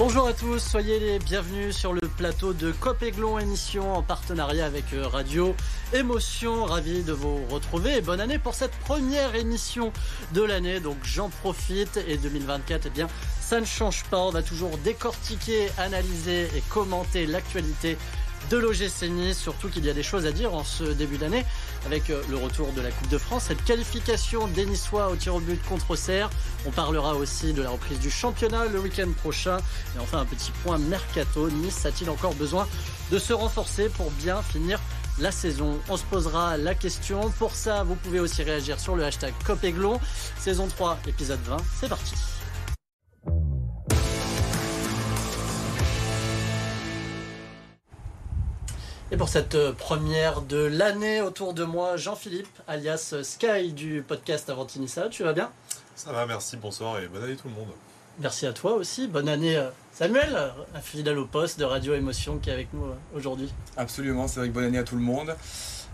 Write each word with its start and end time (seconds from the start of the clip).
Bonjour 0.00 0.28
à 0.28 0.32
tous, 0.32 0.58
soyez 0.58 0.98
les 0.98 1.18
bienvenus 1.18 1.76
sur 1.76 1.92
le 1.92 2.00
plateau 2.00 2.54
de 2.54 2.72
Copéglon 2.72 3.38
émission 3.38 3.92
en 3.92 4.02
partenariat 4.02 4.64
avec 4.64 4.94
euh, 4.94 5.06
Radio 5.06 5.54
Émotion. 5.92 6.64
Ravi 6.64 7.02
de 7.02 7.12
vous 7.12 7.44
retrouver 7.50 7.98
et 7.98 8.00
bonne 8.00 8.18
année 8.18 8.38
pour 8.38 8.54
cette 8.54 8.74
première 8.78 9.34
émission 9.34 9.92
de 10.32 10.40
l'année. 10.40 10.80
Donc 10.80 10.96
j'en 11.02 11.28
profite 11.28 12.02
et 12.08 12.16
2024, 12.16 12.86
eh 12.86 12.88
bien 12.88 13.08
ça 13.42 13.60
ne 13.60 13.66
change 13.66 14.04
pas. 14.04 14.20
On 14.20 14.30
va 14.30 14.42
toujours 14.42 14.78
décortiquer, 14.78 15.68
analyser 15.76 16.44
et 16.56 16.62
commenter 16.70 17.26
l'actualité 17.26 17.98
de 18.48 18.56
l'OGC 18.56 19.08
Nice, 19.10 19.38
surtout 19.38 19.68
qu'il 19.68 19.84
y 19.84 19.90
a 19.90 19.92
des 19.92 20.02
choses 20.02 20.26
à 20.26 20.32
dire 20.32 20.54
en 20.54 20.64
ce 20.64 20.84
début 20.84 21.18
d'année 21.18 21.44
avec 21.86 22.10
euh, 22.10 22.22
le 22.28 22.36
retour 22.36 22.72
de 22.72 22.80
la 22.80 22.90
Coupe 22.90 23.08
de 23.08 23.18
France, 23.18 23.44
cette 23.48 23.64
qualification 23.64 24.46
des 24.48 24.66
Niçois 24.66 25.08
au 25.08 25.16
tir 25.16 25.34
au 25.34 25.40
but 25.40 25.62
contre 25.64 25.90
Auxerre. 25.92 26.30
On 26.66 26.70
parlera 26.70 27.14
aussi 27.14 27.52
de 27.52 27.62
la 27.62 27.70
reprise 27.70 27.98
du 27.98 28.10
championnat 28.10 28.66
le 28.66 28.80
week-end 28.80 29.10
prochain. 29.18 29.58
Et 29.96 29.98
enfin 30.00 30.18
un 30.20 30.24
petit 30.24 30.52
point 30.62 30.78
mercato. 30.78 31.50
Nice 31.50 31.86
a-t-il 31.86 32.10
encore 32.10 32.34
besoin 32.34 32.66
de 33.10 33.18
se 33.18 33.32
renforcer 33.32 33.88
pour 33.88 34.10
bien 34.12 34.42
finir 34.42 34.80
la 35.18 35.30
saison? 35.32 35.78
On 35.88 35.96
se 35.96 36.04
posera 36.04 36.56
la 36.56 36.74
question. 36.74 37.30
Pour 37.38 37.54
ça, 37.54 37.82
vous 37.84 37.94
pouvez 37.94 38.20
aussi 38.20 38.42
réagir 38.42 38.80
sur 38.80 38.96
le 38.96 39.04
hashtag 39.04 39.32
Copéglon. 39.44 40.00
Saison 40.38 40.66
3, 40.66 40.98
épisode 41.06 41.40
20. 41.44 41.56
C'est 41.80 41.88
parti. 41.88 42.14
Et 49.12 49.16
pour 49.16 49.28
cette 49.28 49.56
euh, 49.56 49.72
première 49.72 50.40
de 50.40 50.58
l'année 50.58 51.20
autour 51.20 51.52
de 51.52 51.64
moi, 51.64 51.96
Jean-Philippe, 51.96 52.46
alias 52.68 53.16
Sky 53.24 53.72
du 53.72 54.04
podcast 54.06 54.48
Avantinissa. 54.48 55.08
Tu 55.08 55.24
vas 55.24 55.32
bien? 55.32 55.50
Ça 55.96 56.12
va, 56.12 56.26
merci, 56.26 56.56
bonsoir 56.56 57.00
et 57.00 57.08
bonne 57.08 57.24
année 57.24 57.34
tout 57.34 57.48
le 57.48 57.54
monde. 57.54 57.70
Merci 58.20 58.46
à 58.46 58.52
toi 58.52 58.74
aussi. 58.74 59.08
Bonne 59.08 59.28
année 59.28 59.56
euh, 59.56 59.70
Samuel, 59.92 60.52
un 60.76 60.80
fidèle 60.80 61.18
au 61.18 61.24
poste 61.24 61.58
de 61.58 61.64
Radio 61.64 61.94
Émotion 61.94 62.38
qui 62.38 62.50
est 62.50 62.52
avec 62.52 62.72
nous 62.72 62.84
euh, 62.84 62.94
aujourd'hui. 63.16 63.52
Absolument, 63.76 64.28
c'est 64.28 64.38
vrai 64.38 64.48
que 64.48 64.54
bonne 64.54 64.66
année 64.66 64.78
à 64.78 64.84
tout 64.84 64.94
le 64.94 65.02
monde. 65.02 65.34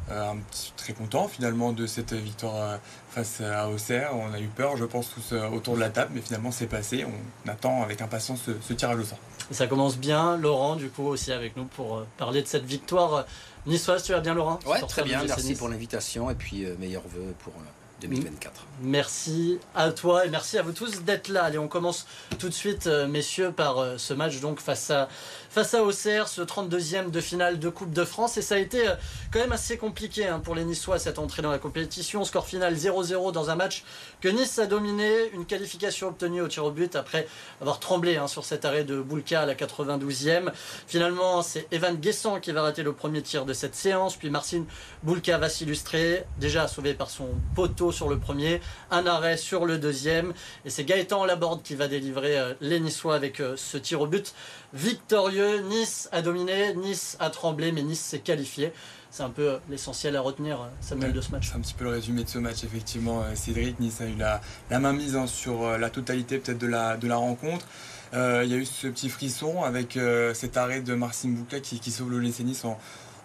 Euh, 0.08 0.32
très 0.76 0.92
content 0.92 1.26
finalement 1.26 1.72
de 1.72 1.86
cette 1.86 2.12
victoire 2.12 2.78
face 3.10 3.40
à 3.40 3.68
Auxerre. 3.68 4.10
On 4.14 4.32
a 4.32 4.38
eu 4.38 4.46
peur, 4.46 4.76
je 4.76 4.84
pense, 4.84 5.10
tous 5.12 5.34
autour 5.52 5.74
de 5.74 5.80
la 5.80 5.90
table, 5.90 6.12
mais 6.14 6.20
finalement 6.20 6.52
c'est 6.52 6.68
passé. 6.68 7.04
On 7.04 7.48
attend 7.48 7.82
avec 7.82 8.00
impatience 8.00 8.42
ce, 8.46 8.52
ce 8.60 8.72
tirage 8.72 8.98
au 9.00 9.04
sort 9.04 9.18
ça 9.50 9.66
commence 9.66 9.98
bien. 9.98 10.36
Laurent, 10.36 10.76
du 10.76 10.88
coup, 10.88 11.06
aussi 11.06 11.32
avec 11.32 11.56
nous 11.56 11.64
pour 11.64 11.96
euh, 11.96 12.06
parler 12.16 12.42
de 12.42 12.46
cette 12.46 12.64
victoire 12.64 13.26
niçoise. 13.66 14.02
Tu 14.02 14.12
vas 14.12 14.20
bien, 14.20 14.34
Laurent? 14.34 14.58
Ouais, 14.66 14.80
très 14.82 15.02
bien. 15.02 15.22
Merci 15.24 15.54
pour 15.54 15.68
l'invitation 15.68 16.30
et 16.30 16.34
puis 16.34 16.64
euh, 16.64 16.74
meilleurs 16.78 17.06
vœux 17.06 17.34
pour 17.40 17.52
2024. 18.00 18.52
Euh, 18.52 18.64
merci 18.82 19.58
à 19.74 19.90
toi 19.90 20.26
et 20.26 20.30
merci 20.30 20.58
à 20.58 20.62
vous 20.62 20.72
tous 20.72 21.02
d'être 21.02 21.28
là. 21.28 21.44
Allez, 21.44 21.58
on 21.58 21.68
commence 21.68 22.06
tout 22.38 22.48
de 22.48 22.54
suite, 22.54 22.86
messieurs, 22.86 23.52
par 23.52 23.98
ce 23.98 24.14
match 24.14 24.40
donc 24.40 24.60
face 24.60 24.90
à 24.90 25.08
face 25.56 25.72
à 25.72 25.82
Auxerre, 25.82 26.28
ce 26.28 26.42
32e 26.42 27.10
de 27.10 27.18
finale 27.18 27.58
de 27.58 27.70
Coupe 27.70 27.94
de 27.94 28.04
France. 28.04 28.36
Et 28.36 28.42
ça 28.42 28.56
a 28.56 28.58
été 28.58 28.88
euh, 28.88 28.94
quand 29.32 29.38
même 29.38 29.52
assez 29.52 29.78
compliqué 29.78 30.26
hein, 30.26 30.38
pour 30.38 30.54
les 30.54 30.66
Niçois 30.66 30.98
cette 30.98 31.18
entrée 31.18 31.40
dans 31.40 31.50
la 31.50 31.58
compétition. 31.58 32.24
Score 32.24 32.46
final 32.46 32.74
0-0 32.74 33.32
dans 33.32 33.48
un 33.48 33.54
match 33.54 33.82
que 34.20 34.28
Nice 34.28 34.58
a 34.58 34.66
dominé. 34.66 35.30
Une 35.32 35.46
qualification 35.46 36.08
obtenue 36.08 36.42
au 36.42 36.48
tir 36.48 36.62
au 36.62 36.70
but 36.70 36.94
après 36.94 37.26
avoir 37.62 37.80
tremblé 37.80 38.16
hein, 38.18 38.26
sur 38.28 38.44
cet 38.44 38.66
arrêt 38.66 38.84
de 38.84 39.00
Boulka 39.00 39.40
à 39.40 39.46
la 39.46 39.54
92e. 39.54 40.52
Finalement, 40.86 41.40
c'est 41.40 41.66
Evan 41.70 41.96
Guessant 41.96 42.38
qui 42.38 42.52
va 42.52 42.60
rater 42.60 42.82
le 42.82 42.92
premier 42.92 43.22
tir 43.22 43.46
de 43.46 43.54
cette 43.54 43.74
séance. 43.74 44.14
Puis 44.16 44.28
Marcin 44.28 44.66
Boulka 45.04 45.38
va 45.38 45.48
s'illustrer, 45.48 46.26
déjà 46.38 46.68
sauvé 46.68 46.92
par 46.92 47.08
son 47.08 47.28
poteau 47.54 47.92
sur 47.96 48.08
le 48.08 48.18
premier. 48.18 48.60
Un 48.90 49.06
arrêt 49.06 49.36
sur 49.36 49.64
le 49.64 49.78
deuxième. 49.78 50.32
Et 50.64 50.70
c'est 50.70 50.84
Gaëtan 50.84 51.24
Laborde 51.24 51.62
qui 51.62 51.74
va 51.74 51.88
délivrer 51.88 52.38
euh, 52.38 52.54
les 52.60 52.78
Niçois 52.78 53.14
avec 53.14 53.40
euh, 53.40 53.54
ce 53.56 53.78
tir 53.78 54.02
au 54.02 54.06
but 54.06 54.34
victorieux. 54.74 55.60
Nice 55.62 56.08
a 56.12 56.22
dominé, 56.22 56.74
Nice 56.74 57.16
a 57.20 57.30
tremblé, 57.30 57.72
mais 57.72 57.82
Nice 57.82 58.00
s'est 58.00 58.20
qualifié. 58.20 58.72
C'est 59.16 59.22
un 59.22 59.30
peu 59.30 59.56
l'essentiel 59.70 60.14
à 60.14 60.20
retenir, 60.20 60.60
euh, 60.60 60.66
Samuel, 60.82 61.14
de 61.14 61.22
ce 61.22 61.30
match. 61.30 61.48
C'est 61.48 61.56
un 61.56 61.60
petit 61.60 61.72
peu 61.72 61.84
le 61.84 61.90
résumé 61.90 62.22
de 62.22 62.28
ce 62.28 62.36
match, 62.36 62.64
effectivement, 62.64 63.22
euh, 63.22 63.34
Cédric. 63.34 63.80
Nice 63.80 64.02
a 64.02 64.06
eu 64.06 64.14
la, 64.14 64.42
la 64.70 64.78
main 64.78 64.92
mise 64.92 65.16
hein, 65.16 65.26
sur 65.26 65.64
euh, 65.64 65.78
la 65.78 65.88
totalité 65.88 66.36
peut-être 66.36 66.58
de 66.58 66.66
la, 66.66 66.98
de 66.98 67.08
la 67.08 67.16
rencontre. 67.16 67.64
il 68.12 68.18
y 68.50 68.52
a 68.52 68.56
eu 68.58 68.66
ce 68.66 68.88
petit 68.88 69.08
frisson 69.08 69.62
avec 69.62 69.98
cet 70.34 70.56
arrêt 70.58 70.80
de 70.80 70.94
Marcin 70.94 71.30
Bouca 71.30 71.60
qui, 71.60 71.80
qui 71.80 71.90
sauve 71.90 72.10
le 72.10 72.20
Nice 72.20 72.64
en, 72.64 72.78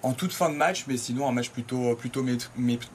en 0.03 0.13
toute 0.13 0.33
fin 0.33 0.49
de 0.49 0.55
match, 0.55 0.85
mais 0.87 0.97
sinon 0.97 1.27
un 1.27 1.31
match 1.31 1.49
plutôt, 1.49 1.95
plutôt 1.95 2.25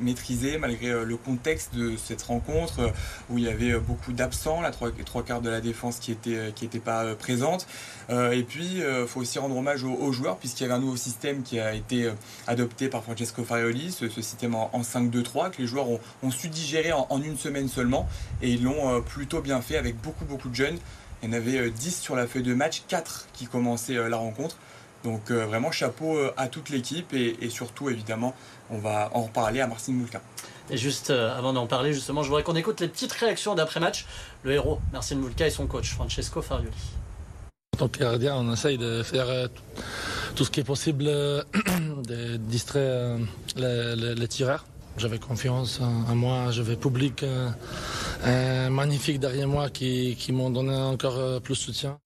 maîtrisé 0.01 0.59
malgré 0.59 0.89
euh, 0.89 1.05
le 1.05 1.17
contexte 1.17 1.75
de 1.75 1.97
cette 1.97 2.23
rencontre 2.23 2.81
euh, 2.81 2.91
où 3.31 3.39
il 3.39 3.45
y 3.45 3.49
avait 3.49 3.73
euh, 3.73 3.81
beaucoup 3.81 4.13
d'absents, 4.13 4.61
la 4.61 4.71
trois, 4.71 4.91
trois, 5.05 5.23
quarts 5.23 5.41
de 5.41 5.51
la 5.51 5.61
défense 5.61 5.99
qui 5.99 6.13
était 6.13 6.53
qui 6.55 6.65
était 6.65 6.79
pas 6.81 7.15
présente. 7.15 7.67
et 8.11 8.43
puis 8.43 8.79
il 8.79 9.07
faut 9.07 9.21
aussi 9.21 9.39
rendre 9.39 9.57
hommage 9.57 9.85
aux, 9.85 10.13
joueurs 10.13 10.37
puisqu'il 10.37 10.65
y 10.65 10.67
avait 10.67 10.75
un 10.75 10.79
nouveau 10.81 10.97
système 10.97 11.43
qui 11.43 11.59
a 11.59 11.75
été 11.75 12.11
adopté 12.47 12.89
par 12.89 13.03
Francesco 13.03 13.45
Farioli, 13.45 13.91
ce, 13.91 14.09
système 14.09 14.55
en, 14.55 14.71
5-2-3 14.81 15.51
que 15.51 15.63
les 15.63 15.67
joueurs 15.67 15.89
ont, 15.89 16.31
su 16.31 16.49
digérer 16.49 16.93
en, 16.93 17.07
en, 17.11 17.23
une 17.23 17.37
semaine 17.37 17.69
seulement 17.69 18.09
et 18.43 18.51
ils 18.51 18.63
l'ont 18.63 19.01
plutôt 19.03 19.41
bien 19.41 19.61
fait 19.61 19.77
avec 19.77 20.01
beaucoup 20.01 20.25
beaucoup 20.25 20.49
de 20.49 20.55
jeunes. 20.55 20.79
Il 21.23 21.31
y 21.31 21.33
en 21.33 21.37
avait 21.37 21.71
10 21.71 22.01
sur 22.01 22.15
la 22.15 22.27
feuille 22.27 22.43
de 22.43 22.55
match, 22.55 22.83
4 22.89 23.29
qui 23.33 23.47
commençaient 23.47 24.09
la 24.09 24.17
rencontre. 24.17 24.57
Donc 25.07 25.31
euh, 25.31 25.47
vraiment 25.47 25.71
chapeau 25.71 26.17
euh, 26.17 26.35
à 26.37 26.49
toute 26.49 26.69
l'équipe 26.69 27.15
et, 27.15 27.49
surtout 27.49 27.89
évidemment 27.91 28.35
on 28.71 28.79
va 28.79 29.09
en 29.15 29.23
reparler 29.23 29.61
à 29.61 29.69
Marcin 29.69 29.93
Moulka. 29.93 30.21
Et 30.69 30.77
juste 30.77 31.11
euh, 31.11 31.39
avant 31.39 31.53
d'en 31.53 31.69
parler 31.69 31.93
justement, 31.93 32.25
je 32.25 32.29
voudrais 32.29 32.43
qu'on 32.43 32.57
écoute 32.57 32.81
les 32.81 32.89
petites 32.89 33.13
réactions 33.13 33.55
d'après-match. 33.55 34.05
Le 34.43 34.51
héros, 34.51 34.81
Marcin 34.93 35.15
Moulka 35.15 35.47
et 35.47 35.51
son 35.51 35.69
coach, 35.69 35.93
Francesco 35.93 36.43
Farioli. 36.43 36.75
En 37.77 37.79
tant 37.79 37.89
que 37.89 38.01
gardien, 38.01 38.35
on 38.35 38.53
essaye 38.53 38.79
de 38.79 39.05
faire 39.05 39.49
tout 40.35 40.45
ce 40.45 40.51
qui 40.51 40.59
est 40.59 40.65
possible 40.65 41.05
de 41.05 42.37
distraire 42.39 43.19
les 43.57 44.29
tireurs. 44.29 44.65
J'avais 44.97 45.21
confiance 45.21 45.81
en, 45.81 46.17
moi, 46.17 46.51
j'avais 46.51 46.75
public 46.75 47.25
euh, 48.25 48.57
euh, 48.67 48.71
magnifique 48.71 49.19
derrière 49.19 49.49
moi 49.49 49.71
qui, 49.71 50.17
m'ont 50.31 50.51
donné 50.51 50.75
encore 50.75 51.17
euh, 51.17 51.41
plus 51.41 51.55
de 51.55 51.59
soutien. 51.59 51.99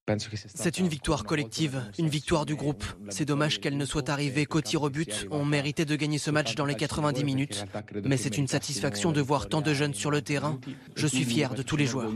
C'est 0.54 0.78
une 0.78 0.88
victoire 0.88 1.24
collective, 1.24 1.82
une 1.98 2.08
victoire 2.08 2.46
du 2.46 2.54
groupe. 2.54 2.84
C'est 3.08 3.24
dommage 3.24 3.60
qu'elle 3.60 3.76
ne 3.76 3.84
soit 3.84 4.08
arrivée 4.08 4.46
qu'au 4.46 4.60
tir 4.60 4.82
au 4.82 4.90
but. 4.90 5.26
On 5.30 5.44
méritait 5.44 5.84
de 5.84 5.96
gagner 5.96 6.18
ce 6.18 6.30
match 6.30 6.54
dans 6.54 6.64
les 6.64 6.74
90 6.74 7.24
minutes. 7.24 7.64
Mais 8.04 8.16
c'est 8.16 8.36
une 8.38 8.48
satisfaction 8.48 9.12
de 9.12 9.20
voir 9.20 9.48
tant 9.48 9.60
de 9.60 9.72
jeunes 9.74 9.94
sur 9.94 10.10
le 10.10 10.22
terrain. 10.22 10.58
Je 10.94 11.06
suis 11.06 11.24
fier 11.24 11.54
de 11.54 11.62
tous 11.62 11.76
les 11.76 11.86
joueurs. 11.86 12.10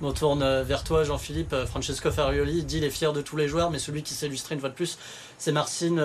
Je 0.00 0.06
me 0.06 0.12
tourne 0.12 0.42
euh, 0.44 0.62
vers 0.62 0.84
toi, 0.84 1.02
Jean-Philippe. 1.02 1.52
Euh, 1.52 1.66
Francesco 1.66 2.12
Farioli 2.12 2.62
dit 2.62 2.78
il 2.78 2.84
est 2.84 2.90
fier 2.90 3.12
de 3.12 3.20
tous 3.20 3.36
les 3.36 3.48
joueurs, 3.48 3.72
mais 3.72 3.80
celui 3.80 4.04
qui 4.04 4.14
s'est 4.14 4.26
illustré 4.26 4.54
une 4.54 4.60
fois 4.60 4.68
de 4.68 4.74
plus, 4.74 4.96
c'est 5.38 5.50
Marcin 5.50 5.96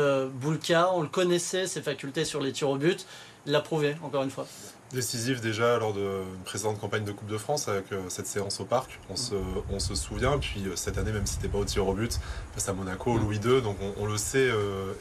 Boulka. 0.41 0.91
On 0.95 1.01
le 1.01 1.07
connaissait, 1.07 1.67
ses 1.67 1.81
facultés 1.81 2.25
sur 2.25 2.41
les 2.41 2.51
tirs 2.51 2.69
au 2.69 2.77
but. 2.77 3.05
Il 3.45 3.51
l'a 3.51 3.61
prouvé, 3.61 3.95
encore 4.01 4.23
une 4.23 4.31
fois. 4.31 4.47
Décisif 4.93 5.41
déjà 5.41 5.79
lors 5.79 5.93
d'une 5.93 6.43
précédente 6.45 6.79
campagne 6.79 7.03
de 7.03 7.11
Coupe 7.11 7.27
de 7.27 7.37
France 7.37 7.67
avec 7.67 7.85
cette 8.09 8.27
séance 8.27 8.59
au 8.59 8.65
parc, 8.65 8.99
on 9.09 9.15
se, 9.15 9.33
on 9.71 9.79
se 9.79 9.95
souvient. 9.95 10.37
Puis 10.37 10.65
cette 10.75 10.99
année, 10.99 11.11
même 11.11 11.25
si 11.25 11.35
c'était 11.35 11.47
pas 11.47 11.57
au 11.57 11.65
tir 11.65 11.87
au 11.87 11.93
but, 11.93 12.19
face 12.53 12.69
à 12.69 12.73
Monaco, 12.73 13.17
Louis 13.17 13.37
II, 13.37 13.61
donc 13.63 13.77
on, 13.99 14.05
le 14.05 14.17
sait 14.17 14.49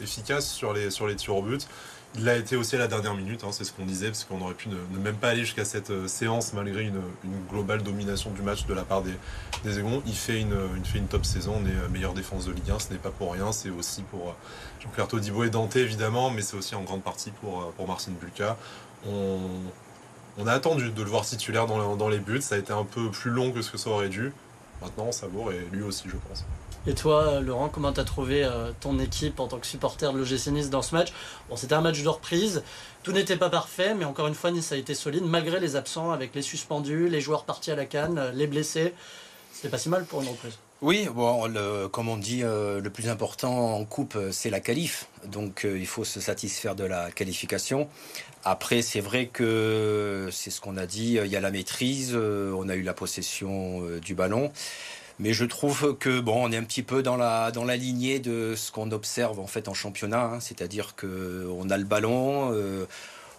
efficace 0.01 0.49
sur 0.51 0.73
les, 0.73 0.91
sur 0.91 1.07
les 1.07 1.17
tirs 1.17 1.37
au 1.37 1.43
but. 1.43 1.69
Il 2.15 2.25
l'a 2.25 2.37
été 2.37 2.57
aussi 2.57 2.77
à 2.77 2.79
la 2.79 2.89
dernière 2.89 3.15
minute, 3.15 3.43
hein, 3.43 3.53
c'est 3.53 3.65
ce 3.65 3.73
qu'on 3.73 3.87
disait, 3.87 4.09
parce 4.09 4.25
qu'on 4.25 4.39
aurait 4.43 4.53
pu 4.53 4.69
ne, 4.69 4.99
même 4.99 5.17
pas 5.17 5.31
aller 5.31 5.47
jusqu'à 5.47 5.65
cette 5.65 5.89
euh, 5.91 6.07
séance 6.07 6.53
malgré 6.53 6.83
une, 6.83 7.01
globale 7.51 7.83
domination 7.83 8.31
du 8.33 8.43
match 8.43 8.67
de 8.67 8.75
la 8.75 8.83
part 8.83 9.01
des, 9.01 9.15
des 9.65 9.79
Aigons. 9.79 10.03
Il 10.07 10.15
fait, 10.15 10.39
une, 10.39 10.55
fait 10.85 10.99
une 10.99 11.07
top 11.07 11.25
saison, 11.25 11.55
on 11.63 11.67
est 11.67 11.71
euh, 11.71 11.89
meilleure 11.89 12.13
défense 12.13 12.45
de 12.45 12.53
Ligue 12.53 12.71
1, 12.71 12.81
ce 12.81 12.93
n'est 12.93 12.99
pas 12.99 13.11
pour 13.11 13.33
rien, 13.33 13.51
c'est 13.51 13.71
aussi 13.71 14.03
pour 14.03 14.29
euh, 14.29 14.33
Jean-Claire 14.81 15.09
Todibo 15.09 15.45
et 15.45 15.49
Dante 15.49 15.75
évidemment, 15.77 16.31
mais 16.31 16.43
c'est 16.43 16.57
aussi 16.57 16.75
en 16.75 16.83
grande 16.83 17.03
partie 17.03 17.31
pour, 17.31 17.73
pour 17.73 17.89
Marcin 17.89 18.13
Bulka. 18.21 18.59
On, 19.07 20.47
a 20.47 20.53
attendu 20.53 20.91
de 20.91 21.03
le 21.03 21.09
voir 21.09 21.25
titulaire 21.25 21.67
dans, 21.67 22.09
les 22.09 22.19
buts, 22.19 22.41
ça 22.41 22.55
a 22.55 22.59
été 22.59 22.73
un 22.73 22.85
peu 22.85 23.11
plus 23.11 23.31
long 23.31 23.53
que 23.53 23.63
ce 23.63 23.71
que 23.71 23.79
ça 23.79 23.91
aurait 23.91 24.09
dû. 24.09 24.33
Maintenant, 24.81 25.05
on 25.09 25.13
savoure, 25.13 25.53
et 25.53 25.67
lui 25.71 25.83
aussi, 25.83 26.05
je 26.07 26.17
pense. 26.29 26.45
Et 26.87 26.95
toi, 26.95 27.41
Laurent, 27.41 27.69
comment 27.69 27.93
t'as 27.93 28.03
trouvé 28.03 28.43
euh, 28.45 28.73
ton 28.81 28.99
équipe 28.99 29.39
en 29.39 29.47
tant 29.47 29.59
que 29.59 29.67
supporter 29.67 30.13
de 30.13 30.19
l'OGC 30.19 30.49
Nice 30.49 30.69
dans 30.69 30.83
ce 30.83 30.95
match? 30.97 31.13
Bon, 31.49 31.55
c'était 31.55 31.75
un 31.75 31.81
match 31.81 32.03
de 32.03 32.09
reprise. 32.09 32.65
Tout 33.05 33.13
n'était 33.13 33.37
pas 33.37 33.51
parfait, 33.51 33.95
mais 33.95 34.05
encore 34.05 34.27
une 34.27 34.35
fois, 34.35 34.51
Nice 34.51 34.73
a 34.73 34.77
été 34.77 34.95
solide 34.95 35.25
malgré 35.25 35.61
les 35.61 35.77
absents, 35.77 36.11
avec 36.11 36.35
les 36.35 36.43
suspendus, 36.43 37.09
les 37.09 37.21
joueurs 37.21 37.45
partis 37.45 37.71
à 37.71 37.77
la 37.77 37.85
canne, 37.85 38.33
les 38.35 38.49
blessés. 38.49 38.95
C'était 39.53 39.69
pas 39.69 39.79
si 39.79 39.89
mal 39.89 40.05
pour 40.05 40.23
une 40.23 40.29
reprise. 40.29 40.59
Oui, 40.83 41.09
bon, 41.15 41.49
comme 41.91 42.09
on 42.09 42.17
dit, 42.17 42.43
euh, 42.43 42.81
le 42.81 42.91
plus 42.91 43.09
important 43.09 43.77
en 43.77 43.85
coupe, 43.85 44.19
c'est 44.33 44.51
la 44.51 44.61
qualif. 44.61 45.07
Donc, 45.25 45.65
il 45.65 45.87
faut 45.87 46.05
se 46.05 46.21
satisfaire 46.21 46.75
de 46.75 46.85
la 46.85 47.11
qualification. 47.11 47.89
Après, 48.45 48.83
c'est 48.83 49.01
vrai 49.01 49.27
que 49.27 50.29
c'est 50.33 50.51
ce 50.51 50.61
qu'on 50.61 50.77
a 50.77 50.87
dit. 50.87 51.19
Il 51.25 51.31
y 51.31 51.37
a 51.37 51.41
la 51.41 51.53
maîtrise. 51.53 52.17
on 52.17 52.69
a 52.69 52.75
eu 52.75 52.83
la 52.83 52.95
possession 52.95 53.83
du 54.01 54.15
ballon. 54.15 54.51
Mais 55.19 55.33
je 55.33 55.45
trouve 55.45 55.97
que 55.99 56.21
bon, 56.21 56.49
on 56.49 56.53
est 56.53 56.57
un 56.57 56.65
petit 56.65 56.83
peu 56.83 57.03
dans 57.03 57.17
la 57.17 57.51
dans 57.53 57.65
la 57.65 57.77
lignée 57.77 58.19
de 58.19 58.55
ce 58.57 58.73
qu'on 58.73 58.91
observe 58.91 59.39
en 59.39 59.47
fait 59.47 59.69
en 59.69 59.75
championnat, 59.75 60.25
hein. 60.25 60.41
c'est-à-dire 60.41 60.97
que 60.97 61.49
on 61.57 61.71
a 61.71 61.77
le 61.77 61.85
ballon, 61.85 62.51
euh, 62.53 62.87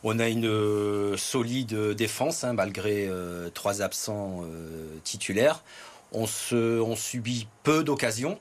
on 0.04 0.20
a 0.20 0.30
une 0.30 0.46
euh, 0.46 1.18
solide 1.18 1.76
défense 1.92 2.44
hein, 2.44 2.54
malgré 2.54 3.08
euh, 3.10 3.50
trois 3.54 3.82
absents 3.82 4.46
titulaires. 5.04 5.64
On, 6.14 6.28
se, 6.28 6.80
on 6.80 6.96
subit 6.96 7.48
peu 7.64 7.84
d'occasions. 7.84 8.40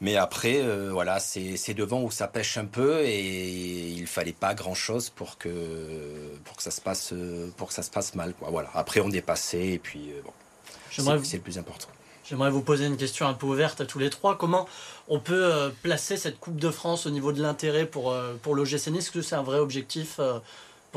Mais 0.00 0.16
après, 0.16 0.58
euh, 0.58 0.90
voilà, 0.92 1.18
c'est 1.18 1.74
devant 1.74 2.02
où 2.02 2.10
ça 2.12 2.28
pêche 2.28 2.56
un 2.56 2.66
peu 2.66 3.00
et 3.04 3.90
il 3.90 4.06
fallait 4.06 4.32
pas 4.32 4.54
grand 4.54 4.74
chose 4.74 5.10
pour 5.10 5.38
que 5.38 5.48
pour 6.44 6.56
que 6.56 6.62
ça 6.62 6.70
se 6.70 6.80
passe 6.80 7.12
pour 7.56 7.68
que 7.68 7.74
ça 7.74 7.82
se 7.82 7.90
passe 7.90 8.14
mal. 8.14 8.32
Quoi. 8.34 8.48
Voilà. 8.50 8.70
Après, 8.74 9.00
on 9.00 9.10
passé 9.26 9.58
et 9.72 9.78
puis 9.78 10.12
bon, 10.24 10.32
c'est 11.24 11.36
le 11.38 11.42
plus 11.42 11.58
important. 11.58 11.88
J'aimerais 12.28 12.50
vous 12.50 12.60
poser 12.60 12.84
une 12.84 12.98
question 12.98 13.26
un 13.26 13.32
peu 13.32 13.46
ouverte 13.46 13.80
à 13.80 13.86
tous 13.86 13.98
les 13.98 14.10
trois. 14.10 14.36
Comment 14.36 14.68
on 15.08 15.18
peut 15.18 15.46
euh, 15.46 15.70
placer 15.82 16.18
cette 16.18 16.38
Coupe 16.38 16.60
de 16.60 16.70
France 16.70 17.06
au 17.06 17.10
niveau 17.10 17.32
de 17.32 17.40
l'intérêt 17.40 17.86
pour, 17.86 18.12
euh, 18.12 18.34
pour 18.42 18.54
l'OGC 18.54 18.88
Nice 18.88 19.04
Est-ce 19.06 19.10
que 19.10 19.22
c'est 19.22 19.34
un 19.34 19.42
vrai 19.42 19.58
objectif 19.58 20.20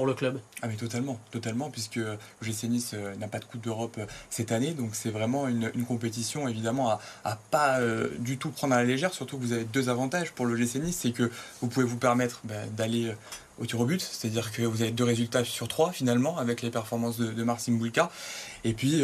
le 0.05 0.13
club. 0.13 0.39
Ah 0.61 0.67
mais 0.67 0.75
totalement, 0.75 1.19
totalement, 1.31 1.69
puisque 1.69 1.97
l'OGC 1.97 2.63
Nice 2.63 2.91
euh, 2.93 3.15
n'a 3.15 3.27
pas 3.27 3.39
de 3.39 3.45
Coupe 3.45 3.61
d'Europe 3.61 3.95
euh, 3.97 4.05
cette 4.29 4.51
année, 4.51 4.71
donc 4.71 4.91
c'est 4.93 5.09
vraiment 5.09 5.47
une, 5.47 5.71
compétition 5.87 6.47
évidemment 6.47 6.99
à, 7.23 7.39
pas 7.49 7.79
euh, 7.79 8.09
du 8.19 8.37
tout 8.37 8.49
prendre 8.49 8.73
à 8.73 8.77
la 8.77 8.83
légère, 8.85 9.13
surtout 9.13 9.37
que 9.37 9.43
vous 9.43 9.53
avez 9.53 9.65
deux 9.65 9.89
avantages 9.89 10.31
pour 10.31 10.45
l'OGC 10.45 10.75
Nice, 10.75 10.99
c'est 11.01 11.11
que 11.11 11.31
vous 11.61 11.67
pouvez 11.67 11.85
vous 11.85 11.97
permettre 11.97 12.41
bah, 12.43 12.53
d'aller 12.75 13.13
au 13.59 13.65
tir 13.65 13.79
au 13.79 13.85
but, 13.85 14.01
c'est-à-dire 14.01 14.51
que 14.51 14.61
vous 14.61 14.81
avez 14.81 14.91
deux 14.91 15.03
résultats 15.03 15.43
sur 15.43 15.67
trois 15.67 15.91
finalement 15.91 16.37
avec 16.37 16.61
les 16.61 16.69
performances 16.69 17.17
de, 17.17 17.31
de 17.31 17.43
Marcin 17.43 17.77
et 18.63 18.73
puis 18.73 19.03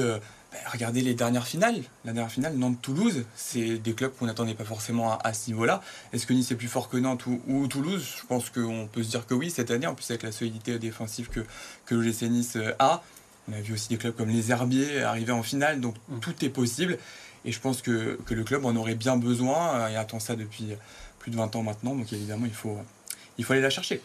regardez 0.72 1.02
les 1.02 1.14
dernières 1.14 1.48
finales. 1.48 1.82
La 2.06 2.14
dernière 2.14 2.32
finale, 2.32 2.56
Nantes-Toulouse, 2.56 3.26
c'est 3.36 3.78
des 3.78 3.94
clubs 3.94 4.12
qu'on 4.16 4.26
n'attendait 4.26 4.54
pas 4.54 4.66
forcément 4.66 5.18
à, 5.18 5.34
ce 5.34 5.50
niveau-là. 5.50 5.82
Est-ce 6.14 6.26
que 6.26 6.34
Nice 6.34 6.52
est 6.52 6.56
plus 6.56 6.68
fort 6.68 6.90
que 6.90 6.98
Nantes 6.98 7.26
ou, 7.26 7.68
Toulouse? 7.68 8.06
Je 8.22 8.26
pense 8.26 8.50
qu'on 8.50 8.88
peut 8.92 9.04
se 9.04 9.10
dire 9.10 9.26
que 9.26 9.34
oui 9.34 9.52
cette 9.52 9.72
année, 9.72 9.88
en 9.88 9.96
plus 9.96 10.10
avec 10.10 10.24
la 10.24 10.32
solidité 10.32 10.78
défensive 10.80 11.30
que, 11.30 11.42
que 11.86 11.96
le 11.96 12.04
GC 12.04 12.30
Nice 12.30 12.56
euh, 12.56 12.74
a. 12.80 13.04
On 13.50 13.54
a 13.54 13.62
vu 13.62 13.74
aussi 13.74 13.90
des 13.90 13.98
clubs 13.98 14.16
comme 14.16 14.30
les 14.30 14.52
Herbiers 14.52 15.04
arriver 15.04 15.32
en 15.32 15.44
finale, 15.44 15.80
donc 15.80 15.96
mm. 16.10 16.20
tout 16.20 16.46
est 16.46 16.50
possible. 16.50 16.98
Et 17.46 17.52
je 17.52 17.60
pense 17.60 17.82
que, 17.82 18.20
le 18.30 18.44
club 18.44 18.66
en 18.66 18.76
aurait 18.76 18.96
bien 18.96 19.16
besoin 19.16 19.88
et 19.90 19.96
attend 19.96 20.20
ça 20.20 20.36
depuis 20.36 20.76
plus 21.20 21.32
de 21.32 21.38
20 21.38 21.56
ans 21.56 21.64
maintenant. 21.64 21.96
Donc 21.96 22.12
évidemment, 22.12 22.46
il 22.46 22.54
faut, 22.54 22.78
il 23.38 23.46
faut 23.46 23.54
aller 23.54 23.62
la 23.62 23.70
chercher. 23.70 24.02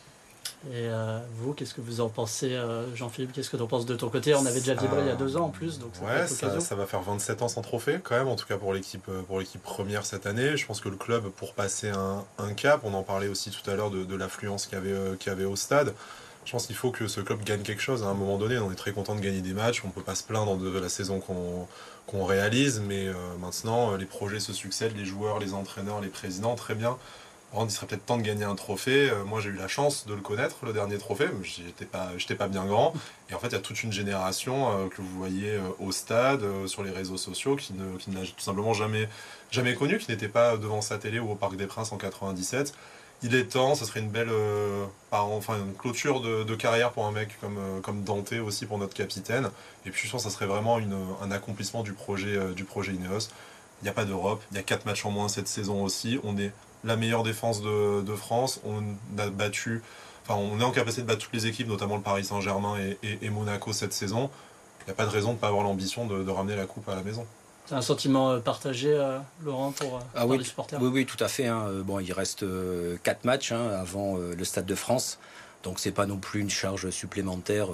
Et 0.71 0.87
euh, 0.87 1.19
vous, 1.35 1.55
qu'est-ce 1.55 1.75
que 1.75 1.81
vous 1.81 2.01
en 2.01 2.09
pensez, 2.09 2.55
euh, 2.55 2.95
Jean-Philippe? 2.95 3.33
Qu'est-ce 3.33 3.51
que 3.51 3.57
tu 3.57 3.63
en 3.63 3.67
penses 3.67 3.85
de 3.85 3.97
ton 3.97 4.09
côté? 4.09 4.35
On 4.35 4.47
avait 4.47 4.61
déjà 4.61 4.75
vibré 4.75 5.01
il 5.01 5.07
y 5.09 5.11
a 5.11 5.17
deux 5.17 5.37
ans 5.37 5.47
en 5.47 5.49
plus. 5.49 5.81
Donc 5.81 5.91
ça 5.95 6.05
ouais, 6.05 6.27
ça, 6.61 6.75
va 6.77 6.87
faire 6.87 7.03
27 7.03 7.43
ans 7.43 7.49
sans 7.49 7.63
trophée 7.63 7.99
quand 8.03 8.17
même, 8.17 8.29
en 8.29 8.37
tout 8.37 8.47
cas 8.47 8.59
pour 8.59 8.73
l'équipe 8.73 9.05
euh, 9.09 9.23
pour 9.23 9.41
l'équipe 9.41 9.63
première 9.63 10.07
cette 10.07 10.25
année. 10.25 10.57
Je 10.57 10.65
pense 10.65 10.81
que 10.81 10.89
le 10.89 10.97
club, 10.97 11.29
pour 11.31 11.55
passer 11.55 11.91
un, 11.91 12.53
cap, 12.55 12.83
on 12.85 12.95
en 12.95 13.03
parlait 13.03 13.29
aussi 13.29 13.51
tout 13.51 13.69
à 13.69 13.75
l'heure 13.75 13.91
de, 13.91 14.15
l'affluence 14.15 14.67
qu'il 14.67 14.79
y, 14.79 14.81
avait, 14.81 15.17
qu'il 15.17 15.31
y 15.31 15.33
avait 15.33 15.45
au 15.45 15.57
stade. 15.57 15.95
Je 16.45 16.53
pense 16.53 16.67
qu'il 16.67 16.77
faut 16.77 16.91
que 16.91 17.09
ce 17.09 17.21
club 17.21 17.43
gagne 17.45 17.63
quelque 17.63 17.83
chose 17.83 18.03
à 18.05 18.07
un 18.07 18.15
moment 18.15 18.37
donné. 18.37 18.59
On 18.59 18.71
est 18.71 18.77
très 18.77 18.93
content 18.93 19.15
de 19.15 19.21
gagner 19.21 19.41
des 19.41 19.55
matchs. 19.55 19.83
On 19.85 19.89
ne 19.89 19.93
peut 19.93 20.03
pas 20.03 20.15
se 20.15 20.25
plaindre 20.25 20.57
de 20.57 20.79
la 20.79 20.89
saison 20.89 21.21
qu'on 21.21 22.25
réalise. 22.25 22.83
Mais 22.87 23.07
maintenant, 23.41 23.97
les 23.97 24.07
projets 24.07 24.41
se 24.41 24.53
succèdent, 24.53 24.97
les 24.97 25.05
joueurs, 25.05 25.39
les 25.39 25.55
entraîneurs, 25.55 26.01
les 26.01 26.09
présidents, 26.09 26.57
très 26.57 26.75
bien 26.75 26.99
il 27.61 27.71
serait 27.71 27.87
peut-être 27.87 28.07
temps 28.07 28.17
de 28.17 28.23
gagner 28.23 28.45
un 28.45 28.55
trophée. 28.55 29.11
Euh, 29.11 29.25
moi, 29.25 29.41
j'ai 29.41 29.51
eu 29.51 29.57
la 29.57 29.69
chance 29.69 30.07
de 30.07 30.15
le 30.15 30.21
connaître, 30.21 30.57
le 30.65 30.73
dernier 30.73 30.99
trophée. 30.99 31.29
J'étais 31.43 31.85
pas, 31.85 32.11
pas 32.39 32.49
bien 32.49 32.65
grand. 32.65 32.95
Et 33.31 33.35
en 33.35 33.39
fait, 33.39 33.49
il 33.49 33.53
y 33.53 33.57
a 33.57 33.61
toute 33.61 33.83
une 33.83 33.93
génération 33.93 34.71
euh, 34.71 34.89
que 34.89 35.03
vous 35.03 35.17
voyez 35.17 35.51
euh, 35.51 35.61
au 35.79 35.93
stade, 35.93 36.43
sur 36.67 36.83
les 36.83 36.91
réseaux 36.91 37.19
sociaux, 37.19 37.57
qui 37.57 37.75
ne, 37.75 37.97
qui 37.99 38.11
n'a 38.11 38.21
tout 38.23 38.33
simplement 38.39 38.73
jamais, 38.73 39.09
jamais 39.51 39.75
connu, 39.75 39.99
qui 39.99 40.11
n'était 40.11 40.29
pas 40.29 40.57
devant 40.57 40.81
sa 40.81 40.99
télé 40.99 41.19
ou 41.19 41.31
au 41.31 41.35
Parc 41.35 41.57
des 41.57 41.67
Princes 41.67 41.93
en 41.93 41.99
97. 41.99 42.73
Il 43.25 43.35
est 43.37 43.53
temps, 43.53 43.77
ce 43.77 43.85
serait 43.85 44.01
une 44.01 44.09
belle, 44.09 44.33
enfin, 45.13 45.57
une 45.57 45.75
clôture 45.75 46.21
de, 46.21 46.55
carrière 46.57 46.91
pour 46.91 47.07
un 47.07 47.13
mec 47.13 47.39
comme, 47.41 47.81
comme 47.81 48.03
Dante 48.03 48.33
aussi 48.33 48.67
pour 48.67 48.79
notre 48.79 48.95
capitaine. 48.95 49.49
Et 49.87 49.91
puis, 49.91 50.09
je 50.09 50.13
pense 50.13 50.25
que 50.25 50.29
ça 50.29 50.35
serait 50.35 50.47
vraiment 50.47 50.81
un 51.23 51.31
accomplissement 51.31 51.85
du 51.85 51.93
projet, 51.93 52.53
du 52.53 52.65
projet 52.65 52.93
Ineos. 52.93 53.29
Il 53.81 53.85
n'y 53.85 53.91
a 53.91 53.93
pas 53.93 54.05
d'Europe, 54.05 54.43
il 54.51 54.57
y 54.57 54.61
a 54.61 54.65
4 54.65 54.87
matchs 54.87 55.07
en 55.07 55.13
moins 55.13 55.29
cette 55.29 55.47
saison 55.47 55.85
aussi. 55.85 56.19
On 56.25 56.37
est 56.37 56.51
la 56.85 56.97
meilleure 56.97 57.23
défense 57.23 57.63
de, 57.63 58.15
France. 58.17 58.61
On 58.65 58.83
a 59.19 59.29
battu, 59.31 59.83
enfin, 60.25 60.35
on 60.35 60.61
est 60.61 60.65
en 60.65 60.71
capacité 60.71 61.03
de 61.03 61.07
battre 61.07 61.21
toutes 61.23 61.35
les 61.35 61.47
équipes, 61.47 61.69
notamment 61.69 61.97
le 61.97 62.03
Paris 62.03 62.25
Saint-Germain 62.25 62.77
et, 63.03 63.31
Monaco 63.31 63.73
cette 63.73 63.93
saison. 63.93 64.31
Il 64.81 64.85
n'y 64.87 64.93
a 64.93 64.95
pas 64.95 65.07
de 65.07 65.11
raison 65.11 65.31
de 65.31 65.35
ne 65.35 65.39
pas 65.39 65.49
avoir 65.49 65.63
l'ambition 65.63 66.07
de, 66.07 66.31
ramener 66.31 66.57
la 66.57 66.67
coupe 66.67 66.89
à 66.89 66.95
la 66.95 67.03
maison. 67.03 67.27
C'est 67.67 67.77
un 67.77 67.83
sentiment 67.83 68.33
euh, 68.33 68.41
partagé, 68.41 68.93
euh, 68.93 69.19
Laurent, 69.45 69.71
pour, 69.71 69.97
euh, 69.97 70.01
ah 70.17 70.27
oui, 70.27 70.37
les 70.37 70.45
supporters? 70.45 70.83
Oui, 70.83 70.91
oui, 70.93 71.07
tout 71.07 71.23
à 71.23 71.29
fait. 71.29 71.47
Hein. 71.47 71.69
Bon, 71.85 72.01
il 72.01 72.13
reste 72.13 72.45
quatre 73.05 73.25
matchs 73.25 73.53
hein, 73.53 73.69
avant 73.69 74.17
le 74.17 74.45
Stade 74.45 74.67
de 74.67 74.75
France. 74.75 75.19
Donc 75.63 75.79
c'est 75.79 75.93
pas 75.93 76.07
non 76.07 76.17
plus 76.17 76.41
une 76.41 76.51
charge 76.51 76.91
supplémentaire 76.91 77.69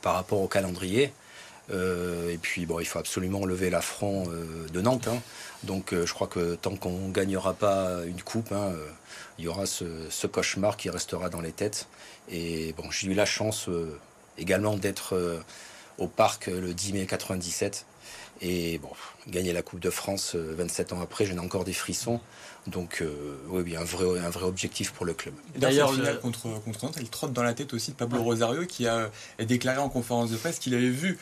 par 0.00 0.14
rapport 0.14 0.40
au 0.40 0.48
calendrier. 0.48 1.12
Et 1.70 2.38
puis 2.40 2.66
bon, 2.66 2.80
il 2.80 2.86
faut 2.86 2.98
absolument 2.98 3.44
lever 3.44 3.70
l'affront 3.70 4.28
de 4.72 4.80
Nantes. 4.80 5.08
Hein. 5.08 5.20
Donc 5.64 5.92
euh, 5.92 6.06
je 6.06 6.14
crois 6.14 6.26
que 6.26 6.54
tant 6.54 6.76
qu'on 6.76 7.08
ne 7.08 7.12
gagnera 7.12 7.54
pas 7.54 8.00
une 8.06 8.22
coupe, 8.22 8.52
hein, 8.52 8.72
euh, 8.74 8.86
il 9.38 9.44
y 9.44 9.48
aura 9.48 9.66
ce, 9.66 10.26
cauchemar 10.26 10.76
qui 10.76 10.90
restera 10.90 11.28
dans 11.28 11.40
les 11.40 11.52
têtes. 11.52 11.88
Et 12.28 12.74
bon, 12.76 12.90
j'ai 12.90 13.08
eu 13.08 13.14
la 13.14 13.26
chance 13.26 13.68
euh, 13.68 13.98
également 14.38 14.76
d'être 14.76 15.42
au 15.98 16.08
parc 16.08 16.46
le 16.46 16.74
10 16.74 16.92
mai 16.92 17.06
97. 17.06 17.86
Et 18.42 18.78
bon, 18.78 18.90
gagner 19.28 19.52
la 19.52 19.62
Coupe 19.62 19.80
de 19.80 19.90
France 19.90 20.34
27 20.34 20.92
ans 20.92 21.00
après, 21.00 21.24
j'en 21.24 21.36
ai 21.36 21.40
encore 21.40 21.64
des 21.64 21.72
frissons. 21.72 22.20
Donc, 22.66 23.02
oui, 23.48 23.76
un 23.76 23.84
vrai, 23.84 24.18
un 24.18 24.30
vrai 24.30 24.44
objectif 24.44 24.92
pour 24.92 25.06
le 25.06 25.14
club. 25.14 25.34
D'ailleurs, 25.56 25.92
le 25.92 25.98
finale 25.98 26.20
contre, 26.20 26.48
contre 26.64 26.84
Nantes, 26.84 26.96
elle 26.98 27.08
trotte 27.08 27.32
dans 27.32 27.44
la 27.44 27.54
tête 27.54 27.72
aussi 27.74 27.92
de 27.92 27.96
Pablo 27.96 28.22
Rosario 28.22 28.66
qui 28.66 28.86
a 28.88 29.10
déclaré 29.38 29.78
en 29.78 29.88
conférence 29.88 30.30
de 30.30 30.36
presse 30.36 30.58
qu'il 30.58 30.74
avait 30.74 30.90
vu 30.90 31.18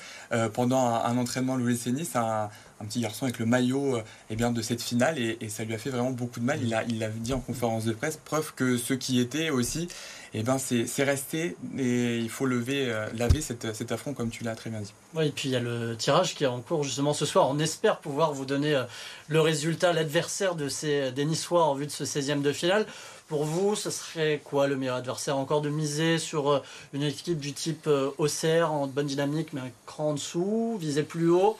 pendant 0.54 0.86
un, 0.86 1.18
entraînement 1.18 1.56
Louis 1.56 1.78
Nice 1.86 2.16
un, 2.16 2.48
un 2.80 2.84
petit 2.84 3.00
garçon 3.00 3.24
avec 3.24 3.38
le 3.38 3.46
maillot 3.46 3.96
euh, 3.96 4.02
eh 4.30 4.36
bien, 4.36 4.50
de 4.50 4.62
cette 4.62 4.82
finale 4.82 5.18
et, 5.18 5.48
ça 5.48 5.64
lui 5.64 5.74
a 5.74 5.78
fait 5.78 5.90
vraiment 5.90 6.10
beaucoup 6.10 6.40
de 6.40 6.44
mal. 6.44 6.60
Il 6.62 6.70
l'a 6.70 6.82
il 6.84 7.22
dit 7.22 7.32
en 7.32 7.40
conférence 7.40 7.84
de 7.84 7.92
presse, 7.92 8.18
preuve 8.24 8.52
que 8.54 8.76
ceux 8.76 8.96
qui 8.96 9.20
étaient 9.20 9.50
aussi, 9.50 9.88
eh 10.34 10.42
ben, 10.42 10.58
c'est 10.58 11.04
resté 11.04 11.56
et 11.78 12.18
il 12.18 12.28
faut 12.28 12.46
lever, 12.46 12.90
euh, 12.90 13.06
laver 13.14 13.40
cet 13.40 13.92
affront 13.92 14.14
comme 14.14 14.30
tu 14.30 14.42
l'as 14.44 14.56
très 14.56 14.70
bien 14.70 14.80
dit. 14.80 14.92
Oui, 15.14 15.28
et 15.28 15.30
puis 15.30 15.48
il 15.48 15.52
y 15.52 15.56
a 15.56 15.60
le 15.60 15.96
tirage 15.96 16.34
qui 16.34 16.44
est 16.44 16.48
en 16.48 16.60
cours 16.60 16.82
justement 16.82 17.12
ce 17.12 17.24
soir. 17.24 17.48
On 17.48 17.58
espère 17.58 17.98
pouvoir 17.98 18.32
vous 18.32 18.44
donner 18.44 18.74
euh, 18.74 18.84
le 19.28 19.40
résultat, 19.40 19.92
l'adversaire 19.92 20.54
de 20.54 20.68
ces, 20.68 21.12
des 21.12 21.24
Niçois 21.24 21.64
en 21.64 21.74
vue 21.74 21.86
de 21.86 21.92
ce 21.92 22.04
16e 22.04 22.42
de 22.42 22.52
finale. 22.52 22.86
Pour 23.26 23.44
vous, 23.44 23.74
ce 23.74 23.90
serait 23.90 24.42
quoi 24.44 24.66
le 24.66 24.76
meilleur 24.76 24.96
adversaire? 24.96 25.38
Encore 25.38 25.62
de 25.62 25.70
miser 25.70 26.18
sur 26.18 26.50
euh, 26.50 26.62
une 26.92 27.02
équipe 27.02 27.38
du 27.38 27.54
type 27.54 27.86
euh, 27.86 28.10
Auxerre 28.18 28.70
en 28.70 28.86
bonne 28.86 29.06
dynamique, 29.06 29.54
mais 29.54 29.62
un 29.62 29.70
cran 29.86 30.10
en 30.10 30.14
dessous, 30.14 30.76
viser 30.78 31.04
plus 31.04 31.30
haut, 31.30 31.56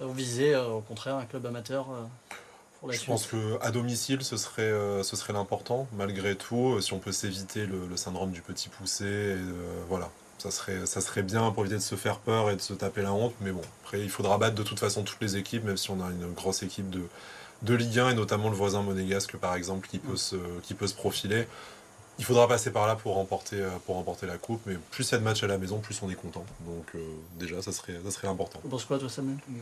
euh, 0.00 0.06
ou 0.06 0.12
viser 0.12 0.56
au 0.56 0.80
contraire 0.80 1.16
un 1.16 1.26
club 1.26 1.44
amateur 1.44 1.88
pour 2.82 2.90
la 2.90 2.96
Je 2.96 3.04
pense 3.04 3.28
qu'à 3.28 3.70
domicile, 3.70 4.22
ce 4.24 4.36
serait, 4.36 4.72
ce 5.02 5.16
serait 5.16 5.32
l'important, 5.32 5.86
malgré 5.96 6.34
tout, 6.34 6.80
si 6.80 6.92
on 6.92 6.98
peut 6.98 7.12
s'éviter 7.12 7.64
le, 7.66 7.96
syndrome 7.96 8.32
du 8.32 8.42
petit 8.42 8.68
poussé. 8.68 9.36
voilà, 9.88 10.10
ça 10.42 10.50
serait, 10.50 10.86
ça 10.86 11.00
serait 11.00 11.22
bien 11.22 11.52
pour 11.52 11.62
éviter 11.62 11.76
de 11.76 11.82
se 11.82 11.94
faire 11.94 12.18
peur 12.18 12.50
et 12.50 12.56
de 12.56 12.60
se 12.60 12.74
taper 12.74 13.02
la 13.02 13.12
honte. 13.12 13.34
Mais 13.40 13.52
bon, 13.52 13.62
après, 13.84 14.00
il 14.00 14.10
faudra 14.10 14.36
battre 14.38 14.56
de 14.56 14.64
toute 14.64 14.80
façon 14.80 15.04
toutes 15.04 15.20
les 15.20 15.36
équipes, 15.36 15.64
même 15.64 15.76
si 15.76 15.90
on 15.92 16.00
a 16.00 16.10
une 16.10 16.32
grosse 16.32 16.64
équipe 16.64 16.90
de, 16.90 17.02
de 17.62 17.74
Ligue 17.74 18.00
1 18.00 18.10
et 18.10 18.14
notamment 18.14 18.48
le 18.48 18.56
voisin 18.56 18.82
monégasque 18.82 19.36
par 19.36 19.54
exemple 19.54 19.88
qui 19.88 19.98
peut, 19.98 20.16
se, 20.16 20.36
qui 20.62 20.74
peut 20.74 20.88
se 20.88 20.94
profiler. 20.94 21.46
Il 22.18 22.24
faudra 22.24 22.46
passer 22.46 22.70
par 22.70 22.86
là 22.86 22.94
pour 22.94 23.14
remporter, 23.14 23.56
euh, 23.56 23.70
pour 23.86 23.96
remporter 23.96 24.26
la 24.26 24.36
coupe, 24.36 24.60
mais 24.66 24.76
plus 24.90 25.08
il 25.08 25.12
y 25.12 25.14
a 25.14 25.18
de 25.18 25.24
matchs 25.24 25.42
à 25.42 25.46
la 25.46 25.58
maison, 25.58 25.78
plus 25.78 26.00
on 26.02 26.10
est 26.10 26.14
content. 26.14 26.44
Donc 26.66 26.84
euh, 26.94 26.98
déjà, 27.38 27.62
ça 27.62 27.72
serait, 27.72 27.98
ça 28.04 28.10
serait 28.10 28.28
important. 28.28 28.60
Tu 28.62 28.68
penses 28.68 28.84
quoi 28.84 28.98
toi 28.98 29.08
Samuel? 29.08 29.38
Euh, 29.50 29.54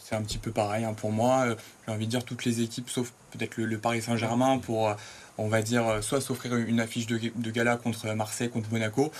C'est 0.00 0.16
un 0.16 0.22
petit 0.22 0.38
peu 0.38 0.50
pareil 0.50 0.84
hein, 0.84 0.94
pour 0.94 1.12
moi. 1.12 1.46
J'ai 1.86 1.92
envie 1.92 2.06
de 2.06 2.10
dire 2.10 2.24
toutes 2.24 2.44
les 2.44 2.62
équipes, 2.62 2.88
sauf 2.88 3.12
peut-être 3.30 3.58
le, 3.58 3.78
Paris 3.78 4.02
Saint-Germain, 4.02 4.58
pour 4.58 4.94
on 5.40 5.48
va 5.48 5.62
dire, 5.62 5.88
euh, 5.88 6.00
soit 6.02 6.20
s'offrir 6.20 6.54
une 6.56 6.80
affiche 6.80 7.06
de, 7.06 7.50
gala 7.50 7.76
contre 7.76 8.06
Marseille, 8.14 8.50
contre 8.50 8.70
Monaco, 8.70 9.10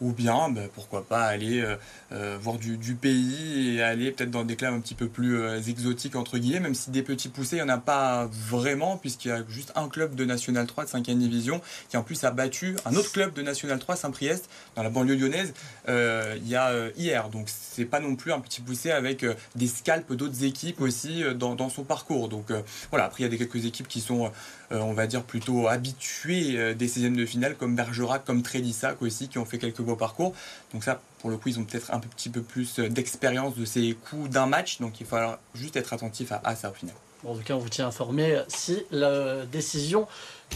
ou 0.00 0.12
bien, 0.12 0.48
bah, 0.50 0.62
pourquoi 0.74 1.04
pas, 1.04 1.24
aller 1.24 1.60
euh, 1.60 1.76
euh, 2.12 2.38
voir 2.40 2.56
du, 2.56 2.94
pays 2.94 3.76
et 3.76 3.82
aller 3.82 4.10
peut-être 4.10 4.30
dans 4.30 4.44
des 4.44 4.56
clubs 4.56 4.72
un 4.72 4.80
petit 4.80 4.94
peu 4.94 5.06
plus 5.06 5.38
exotiques, 5.68 6.16
entre 6.16 6.38
guillemets, 6.38 6.60
même 6.60 6.74
si 6.74 6.90
des 6.90 7.02
petits 7.02 7.28
poussés, 7.28 7.56
il 7.56 7.62
n'y 7.62 7.70
en 7.70 7.74
a 7.74 7.78
pas 7.78 8.28
vraiment, 8.32 8.96
puisqu'il 8.96 9.28
y 9.28 9.32
a 9.32 9.42
juste 9.48 9.72
un 9.76 9.88
club 9.88 10.14
de 10.14 10.24
National 10.24 10.66
3 10.66 10.84
de 10.84 10.90
5e 10.90 11.18
division, 11.18 11.60
qui 11.90 11.96
en 11.96 12.02
plus 12.02 12.24
a 12.24 12.30
battu 12.30 12.76
un 12.86 12.94
autre 12.94 13.12
club 13.12 13.34
de 13.34 13.42
National 13.42 13.78
3, 13.78 13.96
Saint-Priest, 13.96 14.48
dans 14.76 14.82
la 14.82 14.88
banlieue 14.88 15.16
lyonnaise, 15.16 15.52
il 15.88 16.48
y 16.48 16.56
a 16.56 16.88
hier. 16.96 17.28
Donc 17.28 17.48
c'est 17.48 17.84
pas 17.84 18.00
non 18.00 18.16
plus 18.16 18.32
un 18.32 18.40
petit 18.40 18.62
poussé 18.62 18.90
avec 18.90 19.26
des 19.54 19.66
scalps 19.66 20.10
d'autres 20.12 20.44
équipes 20.44 20.80
aussi 20.80 21.22
dans, 21.34 21.54
dans, 21.54 21.68
son 21.68 21.84
parcours. 21.84 22.28
Donc 22.28 22.46
voilà, 22.90 23.06
après 23.06 23.22
il 23.22 23.26
y 23.26 23.26
a 23.26 23.30
des 23.30 23.38
quelques 23.38 23.66
équipes 23.66 23.88
qui 23.88 24.00
sont 24.00 24.30
on 24.70 24.92
va 24.92 25.06
dire, 25.06 25.22
plutôt 25.22 25.68
habitués 25.68 26.58
euh, 26.58 26.74
des 26.74 26.88
16e 26.88 27.14
de 27.14 27.26
finale, 27.26 27.56
comme 27.56 27.76
Bergerac, 27.76 28.24
comme 28.24 28.42
Trédissac 28.42 29.00
aussi, 29.02 29.28
qui 29.28 29.38
ont 29.38 29.44
fait 29.44 29.58
quelques 29.58 29.80
beaux 29.80 29.96
parcours. 29.96 30.34
Donc 30.72 30.84
ça, 30.84 31.00
pour 31.20 31.30
le 31.30 31.36
coup, 31.36 31.48
ils 31.48 31.58
ont 31.58 31.64
peut-être 31.64 31.92
un 31.92 32.00
petit 32.00 32.28
peu 32.28 32.42
plus 32.42 32.78
euh, 32.78 32.88
d'expérience 32.88 33.56
de 33.56 33.64
ces 33.64 33.96
coups 34.08 34.30
d'un 34.30 34.46
match, 34.46 34.80
donc 34.80 35.00
il 35.00 35.06
faut 35.06 35.16
juste 35.54 35.76
être 35.76 35.92
attentif 35.92 36.32
à, 36.32 36.56
ça 36.56 36.70
au 36.70 36.74
final. 36.74 36.94
en 37.24 37.34
tout 37.34 37.42
cas, 37.42 37.54
on 37.54 37.58
vous 37.58 37.68
tient 37.68 37.86
informé 37.86 38.40
si 38.48 38.84
la 38.90 39.46
décision 39.46 40.06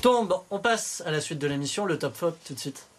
tombe. 0.02 0.34
On 0.50 0.58
passe 0.58 1.02
à 1.06 1.10
la 1.10 1.20
suite 1.20 1.38
de 1.38 1.46
l'émission, 1.46 1.86
le 1.86 1.98
top 1.98 2.18
4 2.18 2.36
tout 2.44 2.54
de 2.54 2.58
suite. 2.58 2.89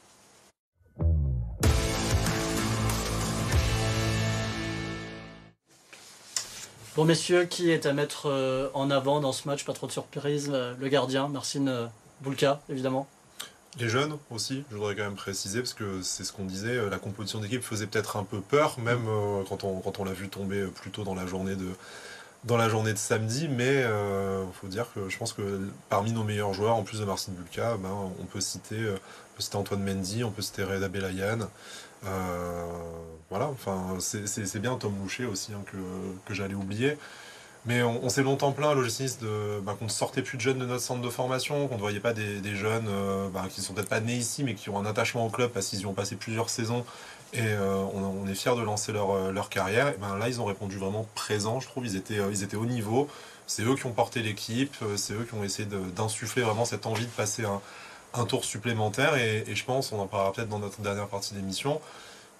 Bon, 6.98 7.06
messieurs, 7.06 7.46
qui 7.46 7.72
est 7.72 7.86
à 7.86 7.94
mettre 7.94 8.26
euh, 8.26 8.70
en 8.74 8.92
avant 8.92 9.22
dans 9.22 9.32
ce 9.32 9.48
match? 9.48 9.64
Pas 9.64 9.72
trop 9.72 9.88
de 9.88 9.94
surprise. 9.94 10.52
Euh, 10.54 10.74
le 10.78 10.90
gardien, 10.90 11.30
Marcin 11.30 11.68
euh, 11.68 11.88
Boulka, 12.20 12.60
évidemment. 12.68 13.08
Les 13.80 13.88
jeunes 13.88 14.18
aussi, 14.30 14.66
je 14.70 14.76
voudrais 14.76 14.94
quand 14.94 15.04
même 15.04 15.16
préciser, 15.16 15.60
parce 15.60 15.74
que 15.74 16.02
c'est 16.02 16.26
ce 16.26 16.34
qu'on 16.34 16.44
disait, 16.44 16.90
la 16.90 17.00
composition 17.00 17.40
d'équipe 17.40 17.64
faisait 17.64 17.88
peut-être 17.88 18.18
un 18.18 18.26
peu 18.26 18.42
peur, 18.42 18.78
même 18.78 19.06
quand 19.48 19.64
on, 19.64 19.80
quand 19.80 20.02
on 20.02 20.04
l'a 20.04 20.12
vu 20.12 20.28
tomber 20.28 20.66
plus 20.66 20.92
tôt 20.92 21.06
dans 21.06 21.16
la 21.16 21.26
journée 21.26 21.56
de, 21.56 21.70
dans 22.44 22.58
la 22.58 22.68
journée 22.68 22.92
de 22.92 22.98
samedi, 22.98 23.48
mais 23.48 23.84
il 23.84 24.54
faut 24.60 24.68
dire 24.68 24.88
que 24.94 25.08
je 25.08 25.18
pense 25.18 25.32
que 25.32 25.62
parmi 25.88 26.12
nos 26.12 26.26
meilleurs 26.26 26.54
joueurs, 26.54 26.76
en 26.76 26.84
plus 26.84 27.00
de 27.00 27.06
Marcin 27.06 27.32
Bulka, 27.32 27.78
ben, 27.78 28.12
on, 28.20 28.26
peut 28.26 28.42
citer, 28.42 28.94
on 29.54 29.58
Antoine 29.58 29.84
Mendy, 29.84 30.24
on 30.24 30.32
peut 30.32 30.42
citer 30.42 30.64
Reda 30.64 30.88
Belayan, 30.88 31.48
euh, 32.06 32.66
voilà, 33.30 33.48
enfin, 33.48 33.98
c'est 34.00 34.60
bien 34.60 34.76
Tom 34.76 34.94
Loucher 35.02 35.26
aussi 35.26 35.54
hein, 35.54 35.64
que, 36.26 36.34
j'allais 36.34 36.54
oublier. 36.54 36.98
Mais 37.68 37.84
on, 37.84 38.10
s'est 38.10 38.24
longtemps 38.24 38.52
plaint 38.54 38.72
à 38.72 38.74
l'OGC 38.74 39.20
bah, 39.64 39.76
qu'on 39.78 39.86
ne 39.86 39.90
sortait 39.90 40.24
plus 40.24 40.36
de 40.38 40.42
jeunes 40.42 40.58
de 40.58 40.66
notre 40.66 40.82
centre 40.82 41.02
de 41.02 41.10
formation, 41.12 41.68
qu'on 41.68 41.76
ne 41.76 41.80
voyait 41.80 42.00
pas 42.00 42.12
des, 42.12 42.56
jeunes 42.56 42.88
euh, 42.90 43.30
bah, 43.30 43.46
qui 43.52 43.62
ne 43.62 43.66
sont 43.66 43.74
peut-être 43.74 43.88
pas 43.88 44.00
nés 44.00 44.16
ici, 44.16 44.44
mais 44.44 44.56
qui 44.56 44.72
ont 44.72 44.80
un 44.80 44.86
attachement 44.86 45.28
au 45.28 45.30
club 45.30 45.52
parce 45.52 45.68
qu'ils 45.68 45.82
y 45.82 45.86
ont 45.86 45.94
passé 45.94 46.16
plusieurs 46.16 46.50
saisons. 46.50 46.84
Et 47.34 47.40
euh, 47.42 47.76
on, 47.94 48.28
est 48.28 48.34
fiers 48.34 48.56
de 48.56 48.62
lancer 48.62 48.92
leur, 48.92 49.50
carrière. 49.50 49.90
Et 49.90 49.98
ben 50.02 50.18
là, 50.18 50.28
ils 50.28 50.42
ont 50.42 50.46
répondu 50.46 50.78
vraiment 50.78 51.08
présent, 51.14 51.60
je 51.60 51.68
trouve. 51.68 51.86
Ils 51.86 51.96
étaient, 51.96 52.20
ils 52.32 52.44
étaient 52.44 52.58
au 52.58 52.66
niveau. 52.66 53.08
C'est 53.46 53.64
eux 53.64 53.76
qui 53.76 53.86
ont 53.86 53.94
porté 53.94 54.22
l'équipe. 54.22 54.76
C'est 54.98 55.14
eux 55.14 55.24
qui 55.24 55.36
ont 55.36 55.44
essayé 55.44 55.70
d'insuffler 55.96 56.42
vraiment 56.42 56.66
cette 56.66 56.88
envie 56.88 57.06
de 57.06 57.12
passer 57.12 57.46
un, 57.46 57.62
un 58.14 58.26
tour 58.26 58.46
supplémentaire 58.46 59.16
et, 59.16 59.46
je 59.54 59.66
pense, 59.66 59.92
on 59.92 60.00
en 60.00 60.08
parlera 60.08 60.34
peut-être 60.34 60.50
dans 60.50 60.60
notre 60.60 60.82
dernière 60.82 61.08
partie 61.08 61.34
d'émission, 61.34 61.82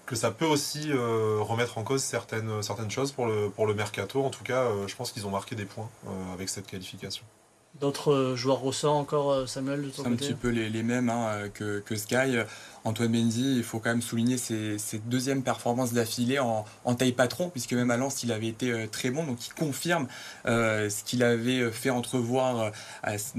que 0.06 0.16
ça 0.16 0.30
peut 0.30 0.46
aussi 0.46 0.90
euh, 0.90 1.38
remettre 1.40 1.78
en 1.78 1.84
cause 1.84 2.02
certaines, 2.02 2.62
certaines 2.62 2.90
choses 2.90 3.12
pour 3.12 3.26
le, 3.26 3.48
pour 3.48 3.66
le 3.66 3.74
mercato. 3.74 4.22
En 4.22 4.30
tout 4.30 4.44
cas, 4.44 4.62
euh, 4.62 4.86
je 4.88 4.96
pense 4.96 5.12
qu'ils 5.12 5.26
ont 5.26 5.30
marqué 5.30 5.54
des 5.54 5.64
points 5.64 5.88
euh, 6.06 6.10
avec 6.34 6.48
cette 6.48 6.66
qualification. 6.66 7.24
D'autres 7.80 8.34
joueurs 8.36 8.60
ressortent 8.60 9.00
encore, 9.00 9.48
Samuel, 9.48 9.82
de 9.82 9.90
C'est 9.90 10.06
un 10.06 10.14
petit 10.14 10.34
peu 10.34 10.48
les, 10.48 10.68
les 10.68 10.82
mêmes 10.82 11.08
hein, 11.08 11.48
que, 11.54 11.80
que, 11.80 11.96
Sky. 11.96 12.36
Antoine 12.84 13.12
Mendy, 13.12 13.56
il 13.56 13.62
faut 13.62 13.78
quand 13.78 13.90
même 13.90 14.02
souligner 14.02 14.38
ses, 14.38 14.78
deuxièmes 15.06 15.42
performances 15.42 15.92
d'affilée 15.92 16.38
en, 16.38 16.64
taille 16.94 17.12
patron, 17.12 17.48
puisque 17.48 17.72
même 17.72 17.90
à 17.90 17.96
Lens, 17.96 18.22
il 18.22 18.32
avait 18.32 18.48
été 18.48 18.70
euh, 18.70 18.86
très 18.86 19.10
bon. 19.10 19.24
Donc 19.24 19.46
il 19.46 19.54
confirme 19.54 20.06
euh, 20.46 20.90
ce 20.90 21.04
qu'il 21.04 21.22
avait 21.22 21.60
euh, 21.60 21.70
fait 21.70 21.90
entrevoir 21.90 22.72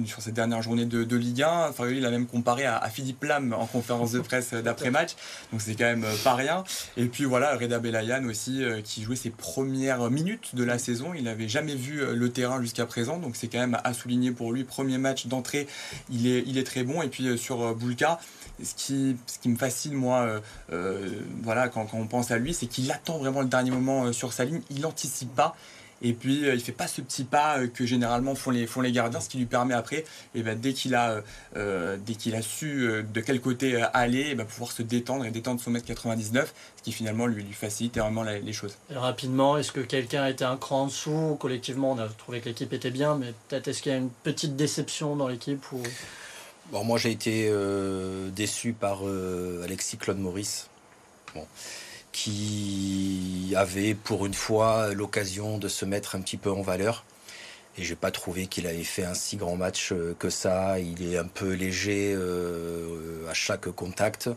sur 0.06 0.22
cette 0.22 0.34
dernière 0.34 0.62
journée 0.62 0.86
de, 0.86 1.16
Ligue 1.16 1.44
1. 1.44 1.70
Enfin, 1.70 1.88
il 1.90 2.06
a 2.06 2.10
même 2.10 2.26
comparé 2.26 2.66
à, 2.66 2.82
Philippe 2.90 3.24
Lam 3.24 3.54
en 3.54 3.66
conférence 3.66 4.12
de 4.12 4.20
presse 4.20 4.54
d'après-match. 4.54 5.12
Donc 5.52 5.62
c'est 5.62 5.76
quand 5.76 5.86
même 5.86 6.06
pas 6.24 6.36
rien. 6.36 6.64
Et 6.98 7.06
puis 7.06 7.26
voilà, 7.26 7.56
Reda 7.56 7.80
Belayan 7.80 8.26
aussi, 8.26 8.64
qui 8.84 9.04
jouait 9.04 9.16
ses 9.16 9.30
premières 9.30 10.10
minutes 10.10 10.56
de 10.56 10.64
la 10.64 10.78
saison. 10.78 11.14
Il 11.14 11.24
n'avait 11.24 11.48
jamais 11.48 11.76
vu 11.76 12.04
le 12.06 12.30
terrain 12.32 12.62
jusqu'à 12.62 12.86
présent. 12.86 13.18
Donc 13.18 13.36
c'est 13.36 13.48
quand 13.48 13.60
même 13.60 13.78
à 13.84 13.94
souligner 13.94 14.32
pour 14.32 14.52
lui. 14.52 14.64
Premier 14.64 14.98
match 14.98 15.28
d'entrée, 15.28 15.68
il 16.12 16.28
est, 16.28 16.44
il 16.46 16.58
est 16.58 16.64
très 16.64 16.84
bon. 16.84 17.02
Et 17.02 17.08
puis 17.08 17.38
sur 17.38 17.76
Boulka, 17.76 18.20
ce 18.62 18.74
qui, 18.76 19.16
ce 19.34 19.40
qui 19.40 19.50
me 19.50 19.58
fascine, 19.58 19.94
moi, 19.94 20.22
euh, 20.22 20.40
euh, 20.72 21.10
voilà, 21.42 21.68
quand, 21.68 21.88
on 21.94 22.06
pense 22.06 22.30
à 22.32 22.38
lui, 22.38 22.54
c'est 22.54 22.68
qu'il 22.68 22.92
attend 22.92 23.18
vraiment 23.18 23.42
le 23.42 23.48
dernier 23.48 23.72
moment 23.72 24.06
euh, 24.06 24.14
sur 24.14 24.32
sa 24.32 24.46
ligne, 24.46 24.62
il 24.70 24.82
n'anticipe 24.82 25.34
pas. 25.36 25.56
Et 26.06 26.12
puis 26.12 26.42
il 26.42 26.60
fait 26.60 26.74
pas 26.74 26.88
ce 26.88 27.00
petit 27.00 27.24
pas 27.24 27.66
que 27.66 27.86
généralement 27.86 28.36
font 28.36 28.52
les, 28.52 28.68
gardiens, 28.92 29.22
ce 29.22 29.30
qui 29.30 29.38
lui 29.38 29.46
permet 29.46 29.74
après, 29.74 30.04
eh 30.36 30.44
ben, 30.44 30.60
dès 30.60 30.74
qu'il 30.74 30.96
a, 30.96 31.22
su 32.42 32.90
de 33.14 33.22
quel 33.22 33.40
côté 33.40 33.82
aller, 33.94 34.28
eh 34.32 34.36
ben, 34.36 34.46
pouvoir 34.46 34.74
se 34.74 34.82
détendre 34.82 35.24
et 35.24 35.32
détendre 35.32 35.62
son 35.62 35.72
mètre 35.72 35.86
99, 35.86 36.54
ce 36.76 36.84
qui 36.84 36.92
finalement 36.92 37.26
lui, 37.26 37.46
facilite 37.54 37.96
énormément 37.96 38.24
les, 38.24 38.52
choses. 38.52 38.76
rapidement, 38.94 39.58
est-ce 39.58 39.72
que 39.72 39.80
quelqu'un 39.80 40.28
été 40.28 40.44
un 40.44 40.58
cran 40.58 40.82
en 40.82 40.88
dessous 40.88 41.38
Collectivement, 41.40 41.94
on 41.94 42.00
a 42.00 42.10
trouvé 42.10 42.42
que 42.42 42.50
l'équipe 42.50 42.74
était 42.74 42.92
bien, 42.92 43.16
mais 43.16 43.34
peut-être 43.48 43.70
est-ce 43.70 43.82
qu'il 43.82 43.94
y 43.94 43.96
a 43.96 43.98
une 43.98 44.12
petite 44.24 44.58
déception 44.58 45.16
dans 45.16 45.30
l'équipe. 45.30 45.64
Moi, 46.82 46.98
j'ai 46.98 47.12
été 47.12 47.50
euh, 47.50 48.30
déçu 48.32 48.74
par 48.74 49.02
euh, 49.04 49.62
Alexis 49.64 49.98
Claude 49.98 50.18
Maurice, 50.18 50.70
qui 52.12 53.54
avait 53.56 53.94
pour 53.94 54.26
une 54.26 54.34
fois 54.34 54.92
l'occasion 54.94 55.60
de 55.60 55.68
se 55.68 55.86
mettre 55.86 56.16
un 56.16 56.22
petit 56.22 56.38
peu 56.38 56.52
en 56.52 56.64
valeur. 56.64 57.06
Et 57.78 57.84
j'ai 57.84 57.96
pas 57.96 58.10
trouvé 58.10 58.48
qu'il 58.48 58.66
avait 58.66 58.84
fait 58.84 59.04
un 59.04 59.14
si 59.14 59.38
grand 59.38 59.56
match 59.56 59.92
euh, 59.92 60.16
que 60.18 60.32
ça. 60.32 60.80
Il 60.80 61.14
est 61.14 61.18
un 61.18 61.28
peu 61.28 61.54
léger 61.54 62.18
à 63.30 63.34
chaque 63.36 63.70
contact. 63.70 64.30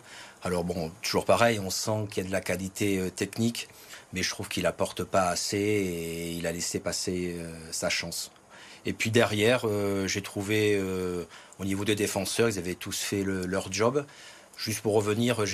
Alors 0.43 0.62
bon, 0.62 0.93
toujours 1.00 1.25
pareil, 1.25 1.59
on 1.59 1.71
sent 1.71 2.07
qu'il 2.11 2.23
y 2.23 2.26
a 2.26 2.28
de 2.28 2.33
la 2.33 2.43
qualité 2.43 3.11
technique, 3.16 3.69
mais 4.12 4.23
je 4.23 4.31
trouve 4.31 4.49
qu'il 4.49 4.66
apporte 4.66 5.05
pas 5.05 5.28
assez 5.28 5.57
et 5.57 6.33
il 6.33 6.47
a 6.47 6.52
laissé 6.52 6.81
passer 6.81 7.37
sa 7.73 7.88
chance. 7.88 8.31
Et 8.87 8.93
puis 8.93 9.11
derrière, 9.11 9.62
euh, 9.64 10.07
j'ai 10.07 10.23
trouvé 10.23 10.76
euh, 10.76 11.25
au 11.59 11.64
niveau 11.64 11.85
des 11.85 11.97
défenseurs, 11.97 12.49
ils 12.49 12.59
avaient 12.59 12.76
tous 12.76 12.99
fait 12.99 13.25
leur 13.25 13.71
job. 13.73 14.07
Juste 14.57 14.81
pour 14.81 14.95
revenir, 14.95 15.45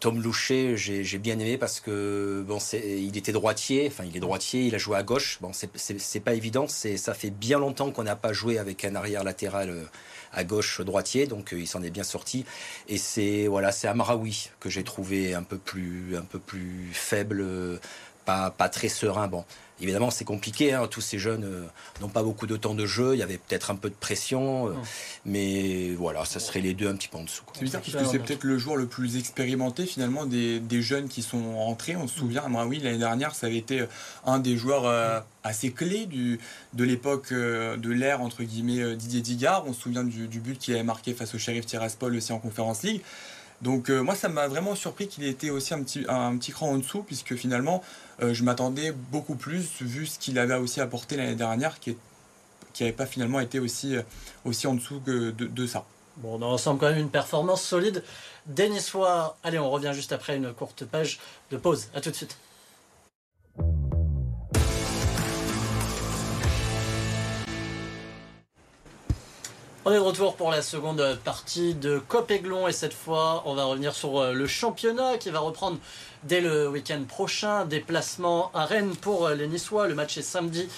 Tom 0.00 0.20
Loucher, 0.20 0.76
j'ai 0.76 1.18
bien 1.18 1.38
aimé 1.38 1.56
parce 1.58 1.78
que 1.78 2.42
bon, 2.44 2.58
il 2.72 3.16
était 3.16 3.30
droitier, 3.30 3.86
enfin 3.86 4.02
il 4.04 4.16
est 4.16 4.20
droitier, 4.20 4.66
il 4.66 4.74
a 4.74 4.78
joué 4.78 4.96
à 4.96 5.04
gauche. 5.04 5.38
Bon, 5.40 5.52
c'est 5.52 6.20
pas 6.20 6.34
évident, 6.34 6.66
ça 6.66 7.14
fait 7.14 7.30
bien 7.30 7.60
longtemps 7.60 7.92
qu'on 7.92 8.02
n'a 8.02 8.16
pas 8.16 8.32
joué 8.32 8.58
avec 8.58 8.84
un 8.84 8.96
arrière 8.96 9.22
latéral 9.22 9.70
euh, 9.70 9.84
à 10.32 10.42
gauche 10.42 10.80
droitier, 10.80 11.28
donc 11.28 11.54
il 11.56 11.68
s'en 11.68 11.84
est 11.84 11.90
bien 11.90 12.02
sorti. 12.02 12.44
Et 12.88 12.98
c'est 12.98 13.46
voilà, 13.46 13.70
c'est 13.70 13.86
Amraoui 13.86 14.50
que 14.58 14.68
j'ai 14.68 14.82
trouvé 14.82 15.34
un 15.34 15.44
peu 15.44 15.58
plus 15.58 16.16
un 16.16 16.22
peu 16.24 16.40
plus 16.40 16.90
faible, 16.92 17.46
pas 18.24 18.50
pas 18.50 18.68
très 18.68 18.88
serein. 18.88 19.28
Bon, 19.28 19.44
Évidemment, 19.82 20.10
c'est 20.10 20.24
compliqué. 20.24 20.72
Hein. 20.72 20.86
Tous 20.88 21.00
ces 21.00 21.18
jeunes 21.18 21.44
euh, 21.44 21.66
n'ont 22.00 22.08
pas 22.08 22.22
beaucoup 22.22 22.46
de 22.46 22.56
temps 22.56 22.74
de 22.74 22.86
jeu. 22.86 23.14
Il 23.14 23.18
y 23.18 23.22
avait 23.22 23.38
peut-être 23.38 23.72
un 23.72 23.74
peu 23.74 23.90
de 23.90 23.94
pression. 23.94 24.68
Euh, 24.68 24.74
mais 25.26 25.90
voilà, 25.98 26.24
ça 26.24 26.38
serait 26.38 26.60
les 26.60 26.72
deux 26.72 26.88
un 26.88 26.94
petit 26.94 27.08
peu 27.08 27.18
en 27.18 27.24
dessous. 27.24 27.42
C'est 27.54 27.64
bizarre 27.64 27.82
parce 27.82 28.04
que 28.04 28.10
c'est 28.10 28.20
peut-être 28.20 28.44
le 28.44 28.58
joueur 28.58 28.76
le 28.76 28.86
plus 28.86 29.16
expérimenté 29.16 29.84
finalement 29.86 30.24
des, 30.24 30.82
jeunes 30.82 31.08
qui 31.08 31.22
sont 31.22 31.56
rentrés. 31.56 31.96
On 31.96 32.06
se 32.06 32.20
souvient, 32.20 32.46
moi, 32.48 32.64
oui, 32.64 32.78
l'année 32.78 32.98
dernière, 32.98 33.34
ça 33.34 33.48
avait 33.48 33.56
été 33.56 33.80
euh, 33.80 33.86
un 34.24 34.38
des 34.38 34.56
joueurs 34.56 35.24
assez 35.42 35.72
clés 35.72 36.06
du, 36.06 36.38
de 36.74 36.84
l'époque 36.84 37.32
de 37.32 37.90
l'ère 37.90 38.20
entre 38.20 38.44
guillemets 38.44 38.94
Didier 38.94 39.20
Digard. 39.20 39.64
On 39.66 39.72
se 39.72 39.80
souvient 39.80 40.04
du, 40.04 40.26
but 40.38 40.58
qu'il 40.58 40.74
avait 40.74 40.84
marqué 40.84 41.12
face 41.12 41.34
au 41.34 41.38
Sheriff 41.38 41.66
Tiraspol 41.66 42.14
aussi 42.14 42.32
en 42.32 42.38
Conférence 42.38 42.84
League. 42.84 43.02
Donc 43.62 43.90
moi 43.90 44.16
ça 44.16 44.28
m'a 44.28 44.48
vraiment 44.48 44.74
surpris 44.74 45.06
qu'il 45.06 45.24
était 45.24 45.50
aussi 45.50 45.72
un 45.72 45.82
petit, 45.82 46.04
un 46.08 46.36
cran 46.38 46.70
en 46.70 46.78
dessous 46.78 47.04
puisque 47.04 47.36
finalement 47.36 47.82
euh, 48.22 48.34
je 48.34 48.44
m'attendais 48.44 48.92
beaucoup 48.92 49.34
plus, 49.34 49.80
vu 49.80 50.06
ce 50.06 50.18
qu'il 50.18 50.38
avait 50.38 50.54
aussi 50.54 50.80
apporté 50.80 51.16
l'année 51.16 51.34
dernière, 51.34 51.80
qui 51.80 51.96
n'avait 52.80 52.92
pas 52.92 53.06
finalement 53.06 53.40
été 53.40 53.58
aussi, 53.58 53.96
euh, 53.96 54.02
aussi 54.44 54.66
en 54.66 54.74
dessous 54.74 55.00
que 55.00 55.30
de, 55.30 55.66
ça. 55.66 55.84
Bon, 56.18 56.38
dans 56.38 56.50
l'ensemble, 56.50 56.78
quand 56.78 56.90
même 56.90 56.98
une 56.98 57.10
performance 57.10 57.62
solide 57.62 58.04
des 58.46 58.68
Niçois. 58.68 59.36
Allez, 59.42 59.58
on 59.58 59.70
revient 59.70 59.92
juste 59.94 60.12
après 60.12 60.36
une 60.36 60.52
courte 60.52 60.84
page 60.84 61.20
de 61.50 61.56
pause. 61.56 61.88
A 61.94 62.00
tout 62.00 62.10
de 62.10 62.14
suite. 62.16 62.36
On 69.84 69.90
est 69.90 69.96
de 69.96 70.00
retour 70.00 70.36
pour 70.36 70.52
la 70.52 70.62
seconde 70.62 71.18
partie 71.24 71.74
de 71.74 71.98
Copéglon 71.98 72.68
et 72.68 72.72
cette 72.72 72.94
fois 72.94 73.42
on 73.46 73.54
va 73.56 73.64
revenir 73.64 73.92
sur 73.96 74.20
euh, 74.20 74.32
le 74.32 74.46
championnat 74.46 75.18
qui 75.18 75.28
va 75.30 75.40
reprendre 75.40 75.78
dès 76.22 76.40
le 76.40 76.68
week-end 76.68 77.02
prochain. 77.02 77.64
Déplacement 77.64 78.52
à 78.54 78.64
Rennes 78.64 78.94
pour 78.94 79.26
euh, 79.26 79.34
les 79.34 79.48
Niçois. 79.48 79.88
Le 79.88 79.96
match 79.96 80.16
est 80.16 80.22
samedi 80.22 80.68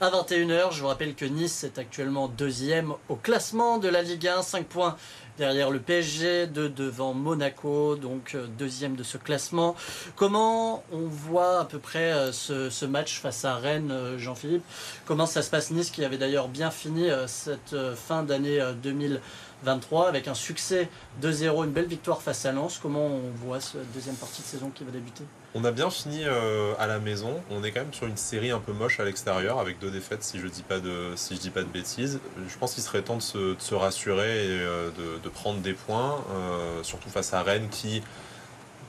à 0.00 0.08
21h. 0.08 0.72
Je 0.72 0.80
vous 0.80 0.86
rappelle 0.86 1.14
que 1.14 1.26
Nice 1.26 1.62
est 1.62 1.78
actuellement 1.78 2.26
deuxième 2.26 2.94
au 3.10 3.16
classement 3.16 3.76
de 3.76 3.88
la 3.88 4.00
Ligue 4.00 4.28
1, 4.28 4.40
5 4.40 4.64
points 4.64 4.96
derrière 5.38 5.70
le 5.70 5.80
PSG, 5.80 6.46
de 6.46 6.68
devant 6.68 7.14
Monaco, 7.14 7.96
donc 7.96 8.34
euh, 8.34 8.46
deuxième 8.58 8.96
de 8.96 9.02
ce 9.02 9.18
classement. 9.18 9.74
Comment 10.16 10.84
on 10.92 11.06
voit 11.06 11.60
à 11.60 11.64
peu 11.64 11.78
près 11.78 12.12
euh, 12.12 12.32
ce, 12.32 12.84
match 12.84 13.20
face 13.20 13.44
à 13.44 13.56
Rennes, 13.56 13.90
euh, 13.90 14.18
Jean-Philippe? 14.18 14.64
Comment 15.06 15.26
ça 15.26 15.42
se 15.42 15.50
passe? 15.50 15.70
Nice 15.70 15.90
qui 15.90 16.04
avait 16.04 16.18
d'ailleurs 16.18 16.48
bien 16.48 16.70
fini 16.70 17.08
cette 17.26 17.74
fin 17.94 18.22
d'année 18.22 18.60
2023 18.82 20.08
avec 20.08 20.28
un 20.28 20.34
succès 20.34 20.88
2-0, 21.22 21.64
une 21.64 21.72
belle 21.72 21.86
victoire 21.86 22.22
face 22.22 22.44
à 22.46 22.52
Lens. 22.52 22.78
Comment 22.80 23.06
on 23.06 23.30
voit 23.44 23.60
cette 23.60 23.90
deuxième 23.92 24.16
partie 24.16 24.42
de 24.42 24.46
saison 24.46 24.70
qui 24.74 24.84
va 24.84 24.90
débuter? 24.90 25.24
On 25.54 25.64
a 25.64 25.70
bien 25.70 25.90
fini 25.90 26.24
à 26.24 26.86
la 26.86 26.98
maison. 26.98 27.42
On 27.50 27.62
est 27.62 27.70
quand 27.70 27.80
même 27.80 27.94
sur 27.94 28.06
une 28.06 28.16
série 28.16 28.50
un 28.50 28.58
peu 28.58 28.72
moche 28.72 29.00
à 29.00 29.04
l'extérieur, 29.04 29.58
avec 29.58 29.78
deux 29.78 29.90
défaites 29.90 30.22
si 30.22 30.38
je 30.38 30.46
dis 30.46 30.64
dis 30.64 31.50
pas 31.50 31.62
de 31.62 31.68
bêtises. 31.68 32.20
Je 32.48 32.58
pense 32.58 32.74
qu'il 32.74 32.82
serait 32.82 33.02
temps 33.02 33.16
de 33.16 33.22
se, 33.22 33.74
rassurer 33.74 34.44
et 34.44 34.58
de, 34.58 35.20
de 35.22 35.28
prendre 35.28 35.60
des 35.60 35.74
points, 35.74 36.24
euh, 36.32 36.82
surtout 36.82 37.08
face 37.08 37.32
à 37.34 37.42
Rennes 37.42 37.68
qui, 37.70 38.02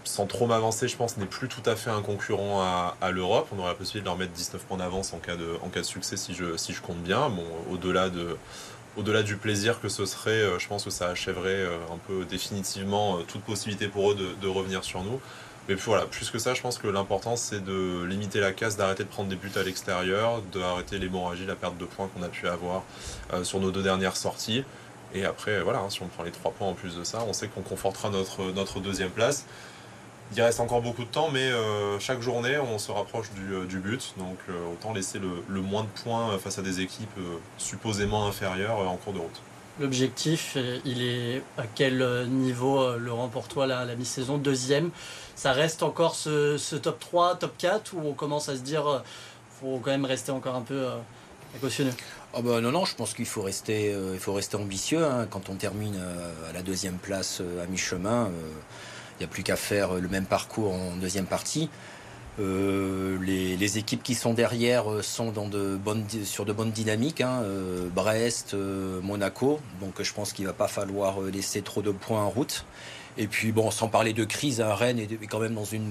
sans 0.04 0.26
trop 0.26 0.48
m'avancer, 0.48 0.88
je 0.88 0.96
pense, 0.96 1.18
n'est 1.18 1.26
plus 1.26 1.48
tout 1.48 1.68
à 1.68 1.76
fait 1.76 1.90
un 1.90 2.02
concurrent 2.02 2.62
à, 3.02 3.12
l'Europe. 3.12 3.48
On 3.56 3.60
aurait 3.60 3.70
la 3.70 3.76
possibilité 3.76 4.02
de 4.02 4.06
leur 4.06 4.18
mettre 4.18 4.34
19 4.34 4.64
points 4.64 4.78
d'avance 4.78 5.14
en, 5.14 5.20
cas 5.20 5.36
de, 5.36 5.84
succès 5.84 6.18
si 6.18 6.34
je, 6.34 6.82
compte 6.82 7.02
bien. 7.02 7.32
Au-delà 7.72 8.10
de, 8.10 8.38
au-delà 8.98 9.24
du 9.24 9.38
plaisir 9.38 9.82
que 9.82 9.90
ce 9.90 10.06
serait, 10.06 10.32
euh, 10.32 10.60
je 10.60 10.68
pense 10.68 10.86
que 10.86 10.90
ça 10.90 11.10
achèverait 11.10 11.50
euh, 11.50 11.78
un 11.92 11.98
peu 12.08 12.26
définitivement 12.26 13.20
toute 13.28 13.42
possibilité 13.42 13.88
pour 13.88 14.12
eux 14.12 14.18
de, 14.42 14.48
revenir 14.48 14.84
sur 14.84 15.04
nous. 15.04 15.20
Mais 15.68 15.74
voilà, 15.74 16.06
plus 16.06 16.30
que 16.30 16.38
ça, 16.38 16.54
je 16.54 16.62
pense 16.62 16.78
que 16.78 16.88
l'important 16.88 17.36
c'est 17.36 17.64
de 17.64 18.04
limiter 18.04 18.40
la 18.40 18.52
casse, 18.52 18.78
d'arrêter 18.78 19.04
de 19.04 19.10
prendre 19.10 19.30
des 19.30 19.36
buts 19.36 19.52
à 19.56 19.64
l'extérieur, 19.64 20.42
d'arrêter 20.54 21.00
l'hémorragie, 21.00 21.46
la 21.46 21.56
perte 21.56 21.78
de 21.78 21.86
points 21.86 22.08
qu'on 22.14 22.22
a 22.22 22.30
pu 22.30 22.48
avoir 22.48 22.84
euh, 23.34 23.44
sur 23.44 23.60
nos 23.60 23.72
deux 23.72 23.82
dernières 23.82 24.16
sorties. 24.16 24.64
Et 25.16 25.26
après, 25.26 25.62
voilà, 25.62 25.80
hein, 25.80 25.90
si 25.90 26.04
on 26.04 26.08
prend 26.08 26.24
les 26.24 26.32
trois 26.32 26.52
points 26.52 26.68
en 26.68 26.74
plus 26.74 26.96
de 26.98 27.04
ça, 27.04 27.24
on 27.28 27.34
sait 27.34 27.48
qu'on 27.48 27.62
confortera 27.62 28.10
notre, 28.10 28.80
deuxième 28.80 29.10
place. 29.10 29.46
Il 30.36 30.42
reste 30.42 30.60
encore 30.60 30.82
beaucoup 30.82 31.04
de 31.04 31.10
temps, 31.10 31.30
mais 31.32 31.52
euh, 31.52 32.00
chaque 32.00 32.22
journée, 32.22 32.58
on 32.58 32.78
se 32.78 32.92
rapproche 32.92 33.32
du, 33.32 33.54
euh, 33.54 33.66
but. 33.66 34.14
Donc 34.18 34.38
autant 34.72 34.94
laisser 34.94 35.20
le, 35.20 35.62
moins 35.62 35.84
de 35.84 36.02
points 36.04 36.38
face 36.38 36.60
à 36.60 36.62
des 36.62 36.82
équipes 36.82 37.20
supposément 37.58 38.28
inférieures 38.28 38.80
en 38.80 38.98
cours 38.98 39.14
de 39.14 39.20
route. 39.20 39.42
L'objectif, 39.80 40.58
il 40.86 41.04
est 41.04 41.44
à 41.58 41.64
quel 41.74 42.28
niveau, 42.30 42.98
Laurent, 42.98 43.28
pour 43.28 43.48
toi, 43.48 43.68
la, 43.68 43.84
la 43.84 43.96
mi-saison 43.96 44.38
Deuxième? 44.38 44.92
Ça 45.36 45.52
reste 45.52 45.84
encore 45.84 46.16
ce, 46.16 46.76
top 46.78 47.00
3, 47.00 47.36
top 47.36 47.58
4 47.58 47.94
où 47.94 48.00
on 48.08 48.14
commence 48.14 48.48
à 48.48 48.56
se 48.56 48.62
dire 48.62 48.88
euh, 48.88 49.00
faut 49.60 49.80
quand 49.80 49.92
même 49.92 50.06
rester 50.06 50.32
encore 50.32 50.56
un 50.56 50.62
peu 50.62 50.76
euh, 50.76 50.96
cautionneux? 51.60 51.94
Oh 52.34 52.42
bah 52.42 52.62
non, 52.62 52.72
non, 52.72 52.86
je 52.86 52.96
pense 52.96 53.14
qu'il 53.14 53.26
faut 53.26 53.42
rester, 53.42 53.94
euh, 53.94 54.12
il 54.14 54.20
faut 54.20 54.34
rester 54.34 54.56
ambitieux. 54.56 55.06
Hein. 55.06 55.28
Quand 55.30 55.50
on 55.50 55.56
termine 55.56 56.00
à 56.50 56.54
la 56.54 56.62
deuxième 56.62 56.98
place 56.98 57.42
à 57.62 57.68
mi-chemin, 57.68 58.30
il 59.18 59.20
n'y 59.20 59.26
a 59.26 59.28
plus 59.28 59.44
qu'à 59.44 59.56
faire 59.58 59.96
le 59.96 60.08
même 60.08 60.26
parcours 60.26 60.74
en 60.74 60.96
deuxième 60.96 61.26
partie. 61.26 61.70
Les, 62.38 63.78
équipes 63.78 64.04
qui 64.04 64.16
sont 64.16 64.34
derrière 64.34 64.86
sont 65.02 65.32
dans 65.32 65.48
de 65.48 65.76
bonnes, 65.76 66.06
sur 66.24 66.46
de 66.46 66.54
bonnes 66.54 66.72
dynamiques. 66.72 67.22
Hein. 67.22 67.44
Brest, 67.94 68.56
Monaco. 69.04 69.60
Donc 69.82 70.02
je 70.02 70.14
pense 70.14 70.34
qu'il 70.34 70.46
va 70.46 70.54
pas 70.54 70.68
falloir 70.68 71.22
laisser 71.22 71.62
trop 71.62 71.82
de 71.82 71.92
points 71.92 72.24
en 72.24 72.30
route. 72.30 72.66
Et 73.18 73.28
puis, 73.28 73.54
bon, 73.54 73.72
sans 73.72 73.88
parler 73.88 74.12
de 74.12 74.26
crise, 74.26 74.60
hein, 74.60 74.74
Rennes 74.74 75.00
est 75.00 75.28
quand 75.28 75.40
même 75.40 75.54
dans 75.54 75.64
une 75.64 75.90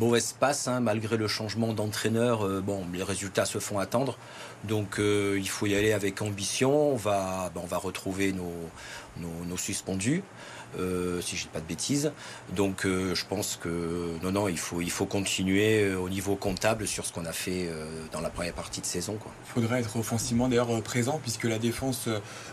mauvaise 0.00 0.34
passe, 0.38 0.66
hein, 0.66 0.80
malgré 0.80 1.16
le 1.16 1.28
changement 1.28 1.72
d'entraîneur. 1.72 2.44
Euh, 2.44 2.60
bon, 2.60 2.84
les 2.92 3.04
résultats 3.04 3.44
se 3.44 3.58
font 3.58 3.78
attendre. 3.78 4.18
Donc, 4.64 4.98
euh, 4.98 5.38
il 5.38 5.48
faut 5.48 5.66
y 5.66 5.76
aller 5.76 5.92
avec 5.92 6.20
ambition. 6.20 6.92
On 6.92 6.96
va, 6.96 7.52
ben, 7.54 7.60
on 7.62 7.66
va 7.66 7.76
retrouver 7.76 8.32
nos, 8.32 8.52
nos, 9.20 9.56
suspendus. 9.56 10.24
Euh, 10.78 11.20
si 11.20 11.36
je 11.36 11.42
dis 11.42 11.48
pas 11.48 11.60
de 11.60 11.66
bêtises. 11.66 12.12
Donc 12.54 12.84
je 12.84 13.24
pense 13.28 13.58
que 13.60 14.16
non, 14.22 14.32
non, 14.32 14.48
il 14.48 14.58
faut, 14.58 14.80
il 14.80 14.90
faut 14.90 15.06
continuer 15.06 15.94
au 15.94 16.08
niveau 16.08 16.34
comptable 16.34 16.86
sur 16.86 17.04
ce 17.04 17.12
qu'on 17.12 17.26
a 17.26 17.32
fait 17.32 17.68
dans 18.10 18.20
la 18.20 18.30
première 18.30 18.54
partie 18.54 18.80
de 18.80 18.86
saison. 18.86 19.18
Il 19.46 19.52
faudrait 19.52 19.80
être 19.80 19.96
offensivement 19.96 20.48
d'ailleurs 20.48 20.82
présent 20.82 21.20
puisque 21.22 21.44
la 21.44 21.58
défense 21.58 22.08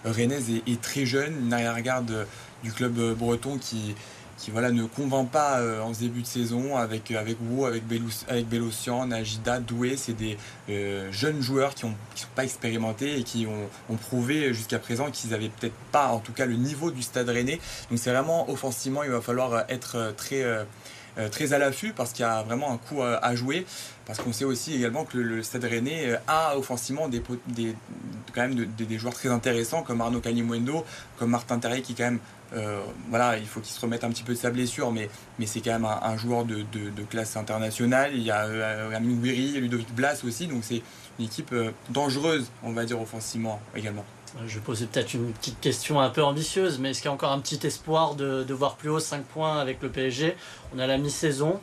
rennaise 0.05 0.49
est, 0.49 0.81
très 0.81 1.05
jeune, 1.05 1.33
une 1.45 1.53
arrière-garde 1.53 2.27
du 2.63 2.71
club 2.71 2.97
euh, 2.99 3.15
breton 3.15 3.57
qui, 3.57 3.95
qui 4.39 4.51
voilà, 4.51 4.71
ne 4.71 4.85
convainc 4.85 5.29
pas 5.29 5.59
euh, 5.59 5.81
en 5.81 5.91
début 5.91 6.21
de 6.21 6.27
saison 6.27 6.77
avec, 6.77 7.11
avec 7.11 7.37
Wu, 7.41 7.65
avec, 7.65 7.85
Belous, 7.85 8.23
avec 8.29 8.47
Najida, 9.07 9.59
Doué. 9.59 9.97
C'est 9.97 10.13
des 10.13 10.37
euh, 10.69 11.11
jeunes 11.11 11.41
joueurs 11.41 11.75
qui 11.75 11.85
ne 11.85 11.91
sont 12.15 12.27
pas 12.35 12.45
expérimentés 12.45 13.19
et 13.19 13.23
qui 13.23 13.45
ont, 13.45 13.95
prouvé 13.97 14.53
jusqu'à 14.53 14.79
présent 14.79 15.11
qu'ils 15.11 15.31
n'avaient 15.31 15.49
peut-être 15.49 15.75
pas, 15.91 16.07
en 16.07 16.19
tout 16.19 16.31
cas, 16.31 16.45
le 16.45 16.55
niveau 16.55 16.89
du 16.89 17.01
stade 17.01 17.27
rennais. 17.27 17.59
Donc 17.89 17.99
c'est 17.99 18.11
vraiment 18.11 18.49
offensivement, 18.49 19.03
il 19.03 19.09
va 19.09 19.19
falloir 19.19 19.65
être 19.67 20.13
très, 20.15 20.45
très 21.31 21.51
à 21.51 21.57
l'affût 21.57 21.91
parce 21.91 22.13
qu'il 22.13 22.23
y 22.23 22.27
a 22.27 22.41
vraiment 22.43 22.71
un 22.71 22.77
coup 22.77 23.01
à, 23.03 23.35
jouer. 23.35 23.65
Parce 24.05 24.19
qu'on 24.19 24.31
sait 24.31 24.45
aussi 24.45 24.73
également 24.73 25.03
que 25.03 25.17
le, 25.17 25.43
stade 25.43 25.65
rennais 25.65 26.17
a 26.27 26.57
offensivement 26.57 27.09
des, 27.09 27.21
quand 28.33 28.41
même 28.41 28.55
des 28.55 28.97
joueurs 28.97 29.13
très 29.13 29.29
intéressants 29.29 29.83
comme 29.83 29.99
Arnaud 29.99 30.21
Calimuendo, 30.21 30.85
comme 31.17 31.31
Martin 31.31 31.59
Terrier 31.59 31.81
qui 31.81 31.93
quand 31.93 32.05
même 32.05 32.19
euh, 32.53 32.81
voilà, 33.09 33.37
il 33.37 33.45
faut 33.45 33.59
qu'il 33.59 33.71
se 33.71 33.79
remette 33.79 34.03
un 34.03 34.09
petit 34.09 34.23
peu 34.23 34.33
de 34.33 34.37
sa 34.37 34.49
blessure, 34.49 34.91
mais, 34.91 35.09
mais 35.37 35.45
c'est 35.45 35.61
quand 35.61 35.71
même 35.71 35.85
un, 35.85 36.17
joueur 36.17 36.45
de, 36.45 36.63
classe 37.09 37.35
internationale. 37.37 38.11
Il 38.13 38.23
y 38.23 38.31
a 38.31 38.45
euh, 38.45 38.95
Amin 38.95 39.15
Guiri, 39.15 39.59
Ludovic 39.59 39.93
Blas 39.93 40.21
aussi, 40.25 40.47
donc 40.47 40.63
c'est 40.63 40.81
une 41.19 41.25
équipe 41.25 41.51
euh, 41.53 41.71
dangereuse, 41.89 42.49
on 42.63 42.71
va 42.71 42.85
dire, 42.85 42.99
offensivement 43.01 43.59
également. 43.75 44.05
Je 44.45 44.59
poser 44.59 44.85
peut-être 44.85 45.15
une 45.15 45.31
petite 45.33 45.59
question 45.59 45.99
un 45.99 46.09
peu 46.09 46.23
ambitieuse, 46.23 46.77
mais 46.79 46.91
est-ce 46.91 46.99
qu'il 47.01 47.09
y 47.09 47.11
a 47.11 47.13
encore 47.13 47.31
un 47.31 47.39
petit 47.39 47.65
espoir 47.65 48.13
de, 48.13 48.43
de 48.43 48.53
voir 48.53 48.75
plus 48.75 48.89
haut 48.89 48.99
5 48.99 49.23
points 49.23 49.59
avec 49.59 49.81
le 49.81 49.89
PSG 49.89 50.35
On 50.75 50.79
a 50.79 50.85
la 50.85 50.99
mi-saison 50.99 51.59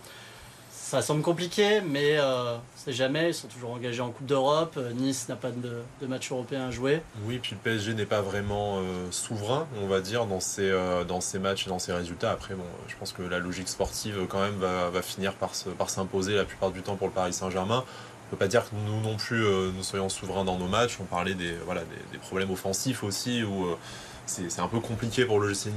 ça 0.86 1.02
semble 1.02 1.22
compliqué, 1.22 1.80
mais 1.80 2.16
euh, 2.16 2.58
c'est 2.76 2.92
jamais. 2.92 3.30
Ils 3.30 3.34
sont 3.34 3.48
toujours 3.48 3.72
engagés 3.72 4.02
en 4.02 4.10
Coupe 4.10 4.26
d'Europe. 4.26 4.74
Euh, 4.76 4.92
nice 4.92 5.28
n'a 5.28 5.34
pas 5.34 5.50
de, 5.50 6.06
match 6.06 6.30
européen 6.30 6.68
à 6.68 6.70
jouer. 6.70 7.02
Oui, 7.24 7.40
puis 7.42 7.56
le 7.56 7.58
PSG 7.58 7.94
n'est 7.94 8.06
pas 8.06 8.20
vraiment 8.20 8.76
euh, 8.76 9.10
souverain, 9.10 9.66
on 9.82 9.88
va 9.88 10.00
dire, 10.00 10.26
dans 10.26 10.38
ses, 10.38 10.72
dans 11.08 11.20
ses 11.20 11.40
matchs 11.40 11.66
et 11.66 11.70
dans 11.70 11.80
ses 11.80 11.92
résultats. 11.92 12.30
Après, 12.30 12.54
bon, 12.54 12.62
je 12.86 12.94
pense 12.94 13.12
que 13.12 13.22
la 13.22 13.40
logique 13.40 13.68
sportive, 13.68 14.28
quand 14.28 14.40
même, 14.40 14.60
va, 14.60 15.02
finir 15.02 15.34
par, 15.34 15.56
s'imposer 15.90 16.36
la 16.36 16.44
plupart 16.44 16.70
du 16.70 16.82
temps 16.82 16.94
pour 16.94 17.08
le 17.08 17.12
Paris 17.12 17.32
Saint-Germain. 17.32 17.82
On 17.84 18.26
ne 18.26 18.30
peut 18.30 18.36
pas 18.36 18.48
dire 18.48 18.62
que 18.62 18.76
nous 18.86 19.00
non 19.00 19.16
plus, 19.16 19.44
nous 19.44 19.82
soyons 19.82 20.08
souverains 20.08 20.44
dans 20.44 20.56
nos 20.56 20.68
matchs. 20.68 20.98
On 21.00 21.04
parlait 21.04 21.34
des, 21.34 21.54
voilà, 21.64 21.80
des, 22.12 22.18
problèmes 22.18 22.52
offensifs 22.52 23.02
aussi, 23.02 23.42
où 23.42 23.66
c'est 24.26 24.60
un 24.60 24.68
peu 24.68 24.80
compliqué 24.80 25.24
pour 25.24 25.40
le 25.40 25.48
GC 25.48 25.70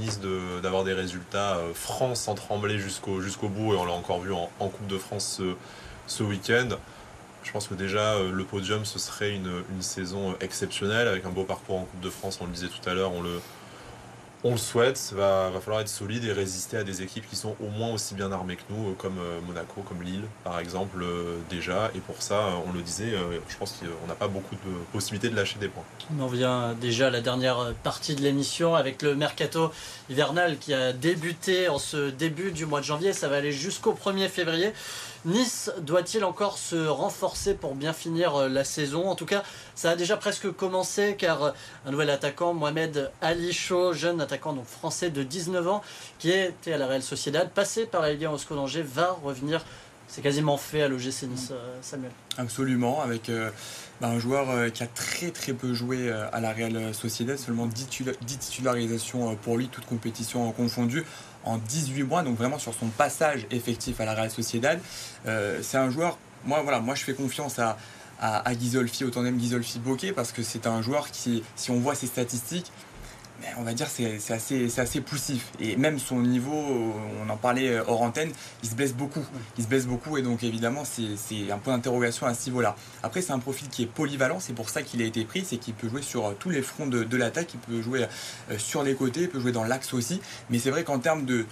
d'avoir 0.62 0.84
des 0.84 0.92
résultats 0.92 1.56
euh, 1.56 1.72
francs 1.72 2.16
sans 2.16 2.34
trembler 2.34 2.78
jusqu'au 2.78 3.48
bout 3.48 3.74
et 3.74 3.76
on 3.76 3.84
l'a 3.84 3.92
encore 3.92 4.20
vu 4.20 4.32
en, 4.32 4.48
Coupe 4.58 4.86
de 4.88 4.98
France 4.98 5.38
ce, 5.38 5.54
ce 6.06 6.22
week-end. 6.22 6.68
Je 7.42 7.52
pense 7.52 7.68
que 7.68 7.74
déjà 7.74 8.14
euh, 8.14 8.32
le 8.32 8.44
podium 8.44 8.84
ce 8.84 8.98
serait 8.98 9.34
une, 9.34 9.62
une, 9.72 9.82
saison 9.82 10.34
exceptionnelle 10.40 11.08
avec 11.08 11.24
un 11.24 11.30
beau 11.30 11.44
parcours 11.44 11.78
en 11.78 11.84
Coupe 11.84 12.00
de 12.00 12.10
France, 12.10 12.38
on 12.40 12.46
le 12.46 12.52
disait 12.52 12.68
tout 12.68 12.88
à 12.88 12.94
l'heure, 12.94 13.12
on 13.12 13.22
le, 13.22 13.40
on 14.42 14.52
le 14.52 14.56
souhaite, 14.56 15.12
va, 15.14 15.50
va 15.50 15.60
falloir 15.60 15.82
être 15.82 15.88
solide 15.88 16.24
et 16.24 16.32
résister 16.32 16.78
à 16.78 16.84
des 16.84 17.02
équipes 17.02 17.28
qui 17.28 17.36
sont 17.36 17.56
au 17.60 17.68
moins 17.68 17.92
aussi 17.92 18.14
bien 18.14 18.32
armées 18.32 18.56
que 18.56 18.62
nous, 18.70 18.94
comme 18.94 19.18
euh, 19.18 19.38
Monaco, 19.46 19.82
comme 19.86 20.02
Lille 20.02 20.24
par 20.44 20.58
exemple 20.58 21.02
euh, 21.02 21.36
déjà. 21.50 21.90
Et 21.94 21.98
pour 21.98 22.22
ça, 22.22 22.34
euh, 22.34 22.52
on 22.66 22.72
le 22.72 22.80
disait, 22.80 23.12
je 23.48 23.56
pense 23.56 23.78
qu'on 23.78 24.06
n'a 24.06 24.14
pas 24.14 24.28
beaucoup 24.28 24.54
de 24.54 24.70
possibilités 24.92 25.28
de 25.28 25.36
lâcher 25.36 25.58
des 25.58 25.68
points. 25.68 25.84
On 26.16 26.22
en 26.22 26.26
vient 26.26 26.74
déjà 26.74 27.08
à 27.08 27.10
la 27.10 27.20
dernière 27.20 27.74
partie 27.82 28.14
de 28.14 28.22
l'émission 28.22 28.74
avec 28.74 29.02
le 29.02 29.14
mercato 29.14 29.70
hivernal 30.08 30.58
qui 30.58 30.72
a 30.72 30.92
débuté 30.92 31.68
en 31.68 31.78
ce 31.78 32.10
début 32.10 32.52
du 32.52 32.66
mois 32.66 32.80
de 32.80 32.86
janvier. 32.86 33.12
Ça 33.12 33.28
va 33.28 33.36
aller 33.36 33.52
jusqu'au 33.52 33.92
1er 33.92 34.28
février. 34.28 34.72
Nice 35.26 35.70
doit-il 35.82 36.24
encore 36.24 36.56
se 36.56 36.86
renforcer 36.86 37.52
pour 37.52 37.74
bien 37.74 37.92
finir 37.92 38.34
euh, 38.36 38.48
la 38.48 38.64
saison? 38.64 39.06
En 39.06 39.14
tout 39.14 39.26
cas, 39.26 39.42
ça 39.74 39.90
a 39.90 39.96
déjà 39.96 40.16
presque 40.16 40.50
commencé 40.50 41.14
car 41.14 41.42
euh, 41.42 41.50
un 41.84 41.90
nouvel 41.90 42.08
attaquant, 42.08 42.54
Mohamed 42.54 43.10
Ali 43.20 43.52
jeune 43.52 44.22
attaquant 44.22 44.54
donc 44.54 44.64
français 44.64 45.10
de 45.10 45.22
19 45.22 45.68
ans, 45.68 45.82
qui 46.18 46.30
était 46.30 46.72
à 46.72 46.78
la 46.78 46.86
Real 46.86 47.02
Sociedad, 47.02 47.50
passé 47.50 47.84
par 47.84 48.00
la 48.00 48.14
Ligue 48.14 48.24
1 48.24 48.54
d'Angers, 48.54 48.82
va 48.82 49.18
revenir. 49.22 49.62
C'est 50.08 50.22
quasiment 50.22 50.56
fait 50.56 50.82
à 50.82 50.88
l'OGC 50.88 51.24
Nice, 51.24 51.50
euh, 51.52 51.78
Samuel. 51.82 52.10
Absolument, 52.38 53.02
avec 53.02 53.30
bah, 54.00 54.08
un 54.08 54.18
joueur 54.18 54.72
qui 54.72 54.82
a 54.82 54.86
très 54.86 55.30
très 55.30 55.52
peu 55.52 55.74
joué 55.74 56.10
à 56.10 56.40
la 56.40 56.52
Real 56.52 56.94
Sociedad, 56.94 57.36
seulement 57.36 57.66
10, 57.66 57.86
titularisations 58.38 59.36
pour 59.36 59.58
lui, 59.58 59.68
toutes 59.68 59.84
compétitions 59.84 60.50
confondues 60.52 61.04
en 61.44 61.58
18 61.58 62.02
mois, 62.04 62.22
donc 62.22 62.36
vraiment 62.36 62.58
sur 62.58 62.74
son 62.74 62.86
passage 62.88 63.46
effectif 63.50 64.00
à 64.00 64.04
la 64.04 64.14
Real 64.14 64.30
Sociedad. 64.30 64.80
Euh, 65.26 65.60
c'est 65.62 65.78
un 65.78 65.90
joueur, 65.90 66.18
moi 66.44 66.60
voilà, 66.62 66.80
moi 66.80 66.94
je 66.94 67.04
fais 67.04 67.14
confiance 67.14 67.58
à, 67.58 67.76
à, 68.20 68.46
à 68.48 68.54
Ghisolfi, 68.54 69.04
au 69.04 69.10
tandem 69.10 69.36
Ghisolfi-Bokeh, 69.38 70.12
parce 70.12 70.32
que 70.32 70.42
c'est 70.42 70.66
un 70.66 70.82
joueur 70.82 71.10
qui, 71.10 71.42
si 71.56 71.70
on 71.70 71.80
voit 71.80 71.94
ses 71.94 72.06
statistiques, 72.06 72.70
on 73.58 73.62
va 73.62 73.72
dire 73.72 73.88
c'est 73.88 74.18
assez, 74.30 74.80
assez 74.80 75.00
poussif. 75.00 75.52
Et 75.60 75.76
même 75.76 75.98
son 75.98 76.20
niveau, 76.20 76.94
on 77.24 77.28
en 77.28 77.36
parlait 77.36 77.68
euh, 77.68 77.84
hors 77.86 78.02
antenne, 78.02 78.30
il 78.62 78.68
se 78.68 78.74
blesse 78.74 78.94
beaucoup. 78.94 79.24
Il 79.58 79.64
se 79.64 79.68
blesse 79.68 79.86
beaucoup 79.86 80.16
et 80.16 80.22
donc 80.22 80.42
évidemment 80.42 80.82
c'est 80.84 81.50
un 81.50 81.58
point 81.58 81.74
d'interrogation 81.74 82.26
à 82.26 82.34
ce 82.34 82.48
niveau-là. 82.48 82.76
Après 83.02 83.22
c'est 83.22 83.32
un 83.32 83.38
profil 83.38 83.68
qui 83.68 83.82
est 83.82 83.86
polyvalent, 83.86 84.40
c'est 84.40 84.52
pour 84.52 84.68
ça 84.68 84.82
qu'il 84.82 85.02
a 85.02 85.04
été 85.04 85.24
pris, 85.24 85.44
c'est 85.44 85.56
qu'il 85.56 85.74
peut 85.74 85.88
jouer 85.88 86.02
sur 86.02 86.26
euh, 86.26 86.36
tous 86.38 86.50
les 86.50 86.62
fronts 86.62 86.86
de, 86.86 87.16
l'attaque, 87.16 87.54
il 87.54 87.60
peut 87.60 87.82
jouer 87.82 88.06
euh, 88.50 88.58
sur 88.58 88.82
les 88.82 88.94
côtés, 88.94 89.22
il 89.22 89.28
peut 89.28 89.40
jouer 89.40 89.52
dans 89.52 89.64
l'axe 89.64 89.92
aussi. 89.94 90.20
Mais 90.48 90.58
c'est 90.58 90.70
vrai 90.70 90.84
qu'en 90.84 90.98
termes 90.98 91.24
de, 91.24 91.46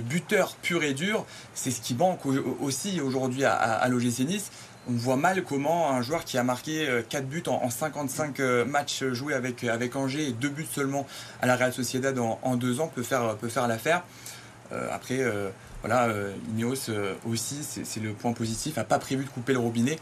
buteur 0.00 0.56
pur 0.62 0.82
et 0.82 0.94
dur, 0.94 1.24
c'est 1.54 1.70
ce 1.70 1.80
qui 1.80 1.94
manque 1.94 2.20
aussi 2.60 3.00
aujourd'hui 3.00 3.44
à, 3.44 3.54
à 3.54 3.88
Nice 3.88 4.50
on 4.88 4.92
voit 4.92 5.16
mal 5.16 5.42
comment 5.42 5.90
un 5.90 6.02
joueur 6.02 6.24
qui 6.24 6.38
a 6.38 6.44
marqué 6.44 6.86
4 7.08 7.22
euh, 7.22 7.26
buts 7.26 7.42
en, 7.46 7.70
55 7.70 8.40
euh, 8.40 8.64
matchs 8.64 9.04
joués 9.04 9.34
avec, 9.34 9.64
euh, 9.64 9.72
avec 9.72 9.96
Angers 9.96 10.28
et 10.28 10.32
2 10.32 10.48
buts 10.48 10.66
seulement 10.70 11.06
à 11.40 11.46
la 11.46 11.56
Real 11.56 11.72
Sociedad 11.72 12.18
en, 12.18 12.56
2 12.56 12.80
ans 12.80 12.90
peut 12.94 13.02
faire, 13.02 13.36
peut 13.36 13.48
faire 13.48 13.66
l'affaire. 13.68 14.02
après, 14.90 15.20
voilà, 15.82 16.08
Ineos 16.50 16.90
aussi, 17.28 17.62
c'est 17.62 18.00
le 18.00 18.12
point 18.12 18.32
positif, 18.32 18.76
n'a 18.76 18.84
pas 18.84 18.98
prévu 18.98 19.24
de 19.24 19.30
couper 19.30 19.52
le 19.52 19.58
robinet 19.58 19.98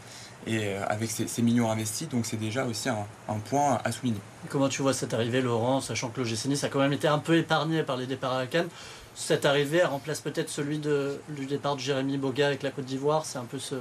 et 0.47 0.75
avec 0.75 1.09
ses, 1.09 1.41
millions 1.41 1.69
investis, 1.69 2.07
donc 2.07 2.25
c'est 2.25 2.37
déjà 2.37 2.65
aussi 2.65 2.89
un, 2.89 3.39
point 3.49 3.79
à 3.83 3.91
souligner. 3.91 4.19
comment 4.49 4.69
tu 4.69 4.81
vois 4.81 4.93
cette 4.93 5.13
arrivée, 5.13 5.41
Laurent, 5.41 5.81
sachant 5.81 6.09
que 6.09 6.21
le 6.21 6.25
GC 6.25 6.49
Nice 6.49 6.63
a 6.63 6.69
quand 6.69 6.79
même 6.79 6.93
été 6.93 7.07
un 7.07 7.19
peu 7.19 7.37
épargné 7.37 7.83
par 7.83 7.97
les 7.97 8.07
départs 8.07 8.35
à 8.37 8.47
Cannes? 8.47 8.69
Cette 9.15 9.45
arrivée 9.45 9.83
remplace 9.83 10.19
peut-être 10.19 10.49
celui 10.49 10.79
du 10.79 11.45
départ 11.47 11.75
de 11.75 11.81
Jérémy 11.81 12.17
Boga 12.17 12.47
avec 12.47 12.63
la 12.63 12.71
Côte 12.71 12.85
d'Ivoire, 12.85 13.25
c'est 13.25 13.37
un 13.37 13.45
peu 13.45 13.59
ce, 13.59 13.75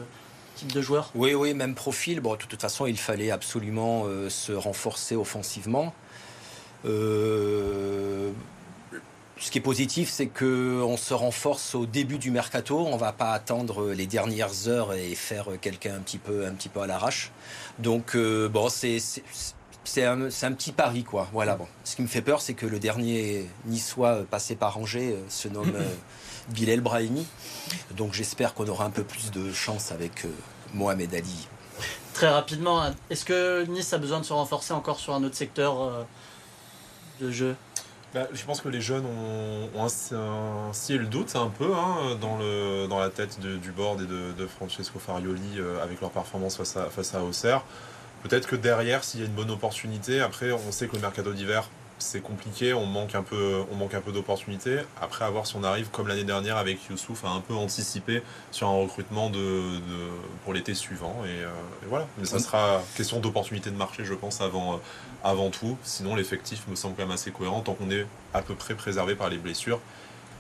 de 0.63 0.85
Oui, 1.15 1.35
oui, 1.35 1.55
même 1.55 1.75
profil. 1.75 2.21
Bon, 2.21 2.33
de 2.33 2.39
toute 2.39 2.61
façon, 2.61 2.87
il 2.87 2.97
fallait 2.97 3.31
absolument 3.31 4.05
euh, 4.07 4.31
se 4.31 4.53
renforcer 4.53 5.17
offensivement. 5.17 5.93
Euh, 6.85 8.31
ce 9.39 9.51
qui 9.51 9.59
est 9.59 9.63
positif, 9.63 10.11
c'est 10.11 10.27
qu'on 10.27 10.97
se 10.97 11.13
renforce 11.13 11.75
au 11.75 11.87
début 11.87 12.19
du 12.19 12.31
mercato. 12.31 12.79
On 12.79 12.95
ne 12.95 13.01
va 13.01 13.13
pas 13.13 13.33
attendre 13.33 13.93
les 13.93 14.07
dernières 14.07 14.69
heures 14.69 14.95
et 14.95 15.15
faire 15.15 15.49
quelqu'un 15.61 15.97
un 15.97 16.01
petit 16.01 16.19
peu, 16.19 16.47
un 16.47 16.53
petit 16.53 16.69
peu 16.69 16.81
à 16.81 16.87
l'arrache. 16.87 17.31
Donc, 17.79 18.17
bon, 18.17 18.69
c'est 18.69 18.99
c'est 19.85 20.05
un, 20.05 20.19
petit 20.53 20.73
pari, 20.73 21.05
quoi. 21.05 21.29
Voilà, 21.33 21.57
bon. 21.57 21.67
Ce 21.85 21.97
qui 21.97 22.03
me 22.03 22.07
fait 22.07 22.23
peur, 22.23 22.41
c'est 22.41 22.55
que 22.55 22.67
le 22.67 22.79
dernier 22.79 23.49
niçois 23.67 24.25
passé 24.31 24.57
par 24.57 24.79
Angers 24.79 25.17
se 25.29 25.49
nomme 25.49 25.73
Bilal 26.49 26.81
Brahimi. 26.81 27.27
Donc 27.97 28.13
j'espère 28.13 28.55
qu'on 28.55 28.67
aura 28.69 28.85
un 28.85 28.91
peu 28.91 29.05
plus 29.05 29.31
de 29.31 29.53
chance 29.53 29.93
avec 29.93 30.27
Mohamed 30.75 31.15
Ali. 31.15 31.49
Très 32.15 32.29
rapidement, 32.29 32.81
hein, 32.81 32.95
est-ce 33.11 33.25
que 33.25 33.65
Nice 33.65 33.93
a 33.93 33.99
besoin 33.99 34.21
de 34.21 34.25
se 34.25 34.33
renforcer 34.33 34.73
encore 34.73 35.01
sur 35.01 35.15
un 35.15 35.25
autre 35.25 35.35
secteur 35.35 35.83
euh, 35.83 36.03
de 37.21 37.31
jeu? 37.31 37.57
Bah, 38.15 38.29
je 38.33 38.45
pense 38.45 38.61
que 38.61 38.69
les 38.69 38.81
jeunes 38.81 39.05
ont, 39.05 39.85
un, 39.85 40.73
ciel 40.73 41.09
doute 41.09 41.35
un 41.35 41.49
peu 41.49 41.75
hein, 41.75 42.17
dans, 42.21 42.39
le, 42.39 42.87
dans 42.87 43.01
la 43.01 43.11
tête 43.11 43.41
du 43.41 43.73
board 43.73 44.03
et 44.03 44.07
de, 44.07 44.47
Francesco 44.47 45.01
Farioli 45.01 45.59
euh, 45.59 45.83
avec 45.83 46.01
leur 46.01 46.11
performance 46.11 46.57
face 46.57 46.77
à, 46.77 46.85
face 46.85 47.17
à 47.17 47.25
Auxerre. 47.25 47.65
Peut-être 48.25 48.49
que 48.49 48.57
derrière, 48.57 49.05
s'il 49.05 49.21
y 49.21 49.23
a 49.23 49.27
une 49.27 49.33
bonne 49.33 49.51
opportunité, 49.51 50.21
après 50.21 50.51
on 50.51 50.73
sait 50.73 50.89
que 50.89 50.97
le 50.97 51.03
mercato 51.03 51.33
d'hiver 51.33 51.69
c'est 51.99 52.21
compliqué, 52.21 52.75
on 52.75 52.87
manque 52.87 53.15
un 53.15 53.23
peu, 53.23 53.63
on 53.73 54.13
d'opportunités. 54.13 54.79
Après, 55.01 55.25
à 55.25 55.31
voir 55.31 55.47
si 55.47 55.57
on 55.57 55.65
arrive, 55.65 55.89
comme 55.91 56.09
l'année 56.09 56.25
dernière 56.25 56.57
avec 56.57 56.79
Youssouf, 56.91 57.25
à 57.25 57.29
un 57.29 57.41
peu 57.41 57.55
anticiper 57.55 58.23
sur 58.51 58.69
un 58.69 58.75
recrutement 58.75 59.31
pour 60.45 60.55
l'été 60.55 60.75
suivant. 60.75 61.23
Euh, 61.25 61.47
et, 61.83 61.87
voilà. 61.89 62.07
Mais 62.19 62.25
ça 62.25 62.39
sera 62.39 62.83
question 62.97 63.21
d'opportunité 63.21 63.71
de 63.71 63.77
marché, 63.77 64.05
je 64.05 64.15
pense, 64.15 64.41
avant, 64.41 64.75
euh, 64.75 64.77
avant 65.23 65.51
tout. 65.51 65.79
Sinon, 65.83 66.15
l'effectif 66.15 66.67
me 66.69 66.75
semble 66.75 66.97
quand 66.97 67.03
même 67.03 67.13
assez 67.13 67.31
cohérent 67.31 67.61
tant 67.61 67.75
qu'on 67.75 67.91
est 67.91 68.07
à 68.33 68.43
peu 68.43 68.55
près 68.55 68.75
préservé 68.75 69.15
par 69.15 69.31
les 69.31 69.39
blessures 69.39 69.81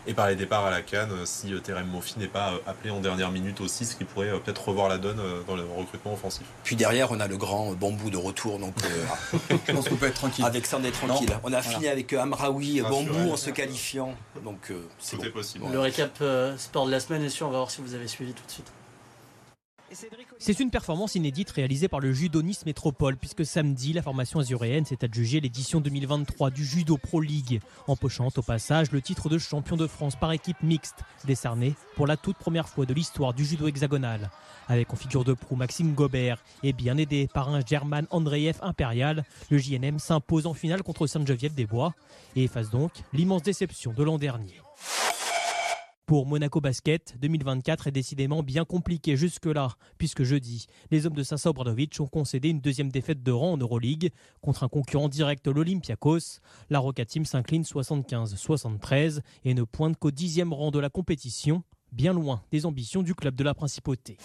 et 0.07 0.14
par 0.14 0.29
les 0.29 0.37
départs 0.37 0.64
à 0.64 0.71
la 0.71 0.83
canne 0.83 1.12
euh, 1.12 1.25
si 1.25 1.53
euh, 1.53 1.61
Terem 1.61 1.87
Moffi 1.87 2.19
n'est 2.19 2.29
pas 2.29 2.53
euh, 2.53 2.59
appelé 2.67 2.90
en 2.90 3.01
dernière 3.01 3.31
minute 3.31 3.61
aussi, 3.61 3.85
ce 3.85 3.97
qui 3.97 4.05
pourrait 4.05 4.31
peut-être 4.40 4.69
revoir 4.69 4.88
la 4.88 4.99
donne 4.99 5.21
dans 5.47 5.57
le 5.57 5.64
recrutement 5.77 6.14
offensif. 6.14 6.47
Puis 6.62 6.77
derrière, 6.77 7.11
on 7.12 7.21
a 7.21 7.27
le 7.27 7.37
grand 7.37 7.73
bambou 7.73 8.11
de 8.11 8.17
retour, 8.17 8.59
donc 8.59 8.75
je 9.33 9.73
pense 9.73 9.88
qu'on 9.88 9.97
peut 9.97 10.07
être 10.07 10.14
tranquille. 10.14 10.45
Avec 10.45 10.67
ça, 10.67 10.79
on 10.81 10.85
est 10.85 10.90
tranquille. 10.90 11.31
On 11.43 11.53
a 11.53 11.62
fini 11.62 11.88
avec 11.88 12.12
Amraoui 12.12 12.81
bambou 12.83 13.33
en 13.33 13.37
se 13.37 13.51
qualifiant, 13.51 14.14
donc 14.45 14.73
c'est 14.99 15.31
possible. 15.31 15.64
Le 15.73 15.81
récap 15.81 16.23
sport 16.59 16.87
de 16.87 16.90
la 16.90 17.01
semaine 17.01 17.23
est 17.23 17.31
sûr, 17.31 17.47
on 17.47 17.51
va 17.51 17.59
voir 17.59 17.71
si 17.71 17.81
vous 17.81 17.95
avez 17.95 18.09
suivi 18.09 18.33
tout 18.33 18.45
de 18.47 18.51
suite. 18.51 18.73
C'est 20.38 20.61
une 20.61 20.70
performance 20.70 21.14
inédite 21.14 21.51
réalisée 21.51 21.88
par 21.88 22.01
le 22.01 22.12
Judo 22.12 22.42
Nice 22.42 22.66
Métropole, 22.66 23.16
puisque 23.16 23.47
samedi, 23.47 23.92
la 23.92 24.03
formation 24.03 24.40
azuréenne 24.40 24.85
s'est 24.85 25.05
adjugée 25.05 25.40
l'édition 25.40 25.81
2023 25.81 26.51
du 26.51 26.64
Judo 26.64 26.97
Pro 26.97 27.20
League, 27.20 27.61
empochant 27.87 28.29
au 28.37 28.42
passage 28.42 28.90
le 28.92 29.01
titre 29.01 29.29
de 29.29 29.38
champion 29.38 29.77
de 29.77 29.87
France 29.87 30.16
par 30.16 30.33
équipe 30.33 30.62
mixte, 30.62 31.01
décerné 31.25 31.75
pour 31.97 32.07
la 32.07 32.16
toute 32.16 32.37
première 32.37 32.68
fois 32.68 32.87
de 32.87 32.94
l'histoire 32.94 33.35
du 33.35 33.44
judo 33.44 33.66
hexagonal. 33.68 34.31
Avec 34.68 34.92
en 34.92 34.97
figure 34.97 35.25
de 35.25 35.35
proue 35.35 35.57
Maxime 35.57 35.94
Gobert 35.94 36.42
et 36.62 36.73
bien 36.73 36.97
aidé 36.97 37.29
par 37.33 37.51
un 37.51 37.61
German 37.64 38.07
Andreev 38.11 38.59
impérial, 38.62 39.25
le 39.51 39.59
JNM 39.59 39.99
s'impose 39.99 40.47
en 40.47 40.55
finale 40.55 40.83
contre 40.83 41.07
Sainte-Geneviève-des-Bois 41.07 41.94
et 42.37 42.44
efface 42.44 42.70
donc 42.70 42.92
l'immense 43.12 43.42
déception 43.42 43.92
de 43.92 44.03
l'an 44.03 44.18
dernier. 44.18 44.61
Pour 46.07 46.27
Monaco 46.27 46.61
Basket, 46.61 47.17
2024 47.19 47.87
est 47.87 47.90
décidément 47.90 48.43
bien 48.43 48.67
compliqué 48.67 49.17
jusque-là, 49.17 49.69
puisque 49.97 50.23
jeudi, 50.23 50.67
les 50.90 51.07
hommes 51.07 51.14
de 51.14 51.23
Sasa 51.23 51.49
Obradovic 51.49 51.99
ont 51.99 52.07
concédé 52.07 52.51
une 52.51 52.61
deuxième 52.61 52.90
défaite 52.90 53.23
de 53.23 53.33
rang 53.33 53.53
en 53.53 53.57
Euroleague 53.57 54.11
contre 54.43 54.64
un 54.64 54.69
concurrent 54.69 55.09
direct, 55.09 55.47
l'Olympiakos. 55.47 56.40
La 56.69 56.79
Roca 56.79 57.07
Team 57.07 57.25
s'incline 57.25 57.62
75-73 57.62 59.21
et 59.47 59.55
ne 59.55 59.62
pointe 59.62 59.97
qu'au 59.97 60.11
dixième 60.11 60.53
rang 60.53 60.71
de 60.71 60.79
la 60.79 60.90
compétition, 60.90 61.62
bien 61.90 62.12
loin 62.12 62.43
des 62.51 62.67
ambitions 62.67 63.03
du 63.03 63.14
club 63.14 63.35
de 63.35 63.45
la 63.45 63.55
Principauté. 63.55 64.19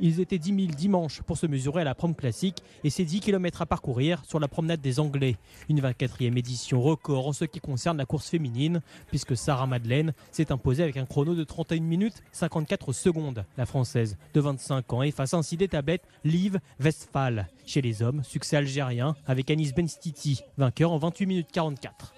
Ils 0.00 0.20
étaient 0.20 0.38
10 0.38 0.66
000 0.66 0.76
dimanche 0.76 1.22
pour 1.22 1.36
se 1.36 1.46
mesurer 1.46 1.82
à 1.82 1.84
la 1.84 1.94
prom 1.94 2.14
classique 2.14 2.62
et 2.84 2.90
c'est 2.90 3.04
10 3.04 3.20
km 3.20 3.62
à 3.62 3.66
parcourir 3.66 4.22
sur 4.26 4.38
la 4.38 4.48
promenade 4.48 4.80
des 4.80 5.00
Anglais. 5.00 5.36
Une 5.68 5.80
24e 5.80 6.36
édition 6.36 6.80
record 6.80 7.26
en 7.26 7.32
ce 7.32 7.44
qui 7.44 7.60
concerne 7.60 7.98
la 7.98 8.06
course 8.06 8.28
féminine, 8.28 8.80
puisque 9.08 9.36
Sarah 9.36 9.66
Madeleine 9.66 10.12
s'est 10.30 10.52
imposée 10.52 10.82
avec 10.82 10.96
un 10.96 11.06
chrono 11.06 11.34
de 11.34 11.44
31 11.44 11.80
minutes 11.80 12.22
54 12.32 12.92
secondes. 12.92 13.44
La 13.56 13.66
française 13.66 14.16
de 14.34 14.40
25 14.40 14.92
ans 14.92 15.02
efface 15.02 15.34
ainsi 15.34 15.56
des 15.56 15.68
tablettes 15.68 16.06
Liv 16.24 16.58
Westphal. 16.80 17.48
Chez 17.66 17.82
les 17.82 18.02
hommes, 18.02 18.22
succès 18.24 18.56
algérien 18.56 19.14
avec 19.26 19.50
Anis 19.50 19.74
Benstiti, 19.74 20.40
vainqueur 20.56 20.92
en 20.92 20.98
28 20.98 21.26
minutes 21.26 21.48
44. 21.52 22.17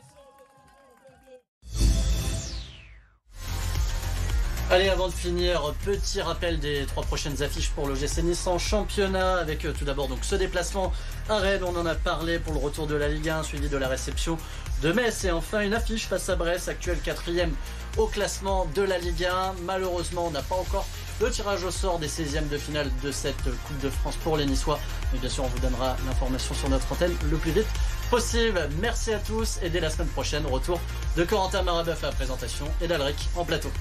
Allez, 4.72 4.88
avant 4.88 5.08
de 5.08 5.12
finir, 5.12 5.74
petit 5.84 6.22
rappel 6.22 6.60
des 6.60 6.86
trois 6.86 7.02
prochaines 7.02 7.42
affiches 7.42 7.70
pour 7.70 7.88
l'OGC 7.88 8.22
Nice 8.22 8.46
en 8.46 8.56
championnat, 8.56 9.38
avec 9.38 9.64
euh, 9.64 9.72
tout 9.76 9.84
d'abord 9.84 10.06
donc 10.06 10.20
ce 10.22 10.36
déplacement 10.36 10.92
à 11.28 11.38
Rennes, 11.38 11.64
on 11.64 11.76
en 11.76 11.86
a 11.86 11.96
parlé 11.96 12.38
pour 12.38 12.52
le 12.52 12.60
retour 12.60 12.86
de 12.86 12.94
la 12.94 13.08
Ligue 13.08 13.30
1, 13.30 13.42
suivi 13.42 13.68
de 13.68 13.76
la 13.76 13.88
réception 13.88 14.38
de 14.80 14.92
Metz, 14.92 15.24
et 15.24 15.32
enfin 15.32 15.62
une 15.62 15.74
affiche 15.74 16.06
face 16.06 16.28
à 16.28 16.36
Brest, 16.36 16.68
actuel 16.68 17.00
quatrième 17.00 17.52
au 17.96 18.06
classement 18.06 18.68
de 18.72 18.82
la 18.82 18.98
Ligue 18.98 19.24
1. 19.24 19.54
Malheureusement, 19.64 20.28
on 20.28 20.30
n'a 20.30 20.42
pas 20.42 20.54
encore 20.54 20.86
le 21.20 21.28
tirage 21.32 21.64
au 21.64 21.72
sort 21.72 21.98
des 21.98 22.08
16e 22.08 22.48
de 22.48 22.56
finale 22.56 22.92
de 23.02 23.10
cette 23.10 23.42
Coupe 23.42 23.80
de 23.82 23.90
France 23.90 24.14
pour 24.22 24.36
les 24.36 24.46
Niçois, 24.46 24.78
mais 25.12 25.18
bien 25.18 25.30
sûr, 25.30 25.42
on 25.42 25.48
vous 25.48 25.58
donnera 25.58 25.96
l'information 26.06 26.54
sur 26.54 26.68
notre 26.68 26.92
antenne 26.92 27.16
le 27.28 27.36
plus 27.38 27.50
vite 27.50 27.66
possible. 28.08 28.68
Merci 28.80 29.12
à 29.12 29.18
tous, 29.18 29.58
et 29.64 29.68
dès 29.68 29.80
la 29.80 29.90
semaine 29.90 30.06
prochaine, 30.06 30.46
retour 30.46 30.80
de 31.16 31.24
Corentin 31.24 31.64
Marabeuf 31.64 32.04
à 32.04 32.06
la 32.06 32.12
présentation 32.12 32.66
et 32.80 32.86
d'Alric 32.86 33.28
en 33.34 33.44
plateau. 33.44 33.72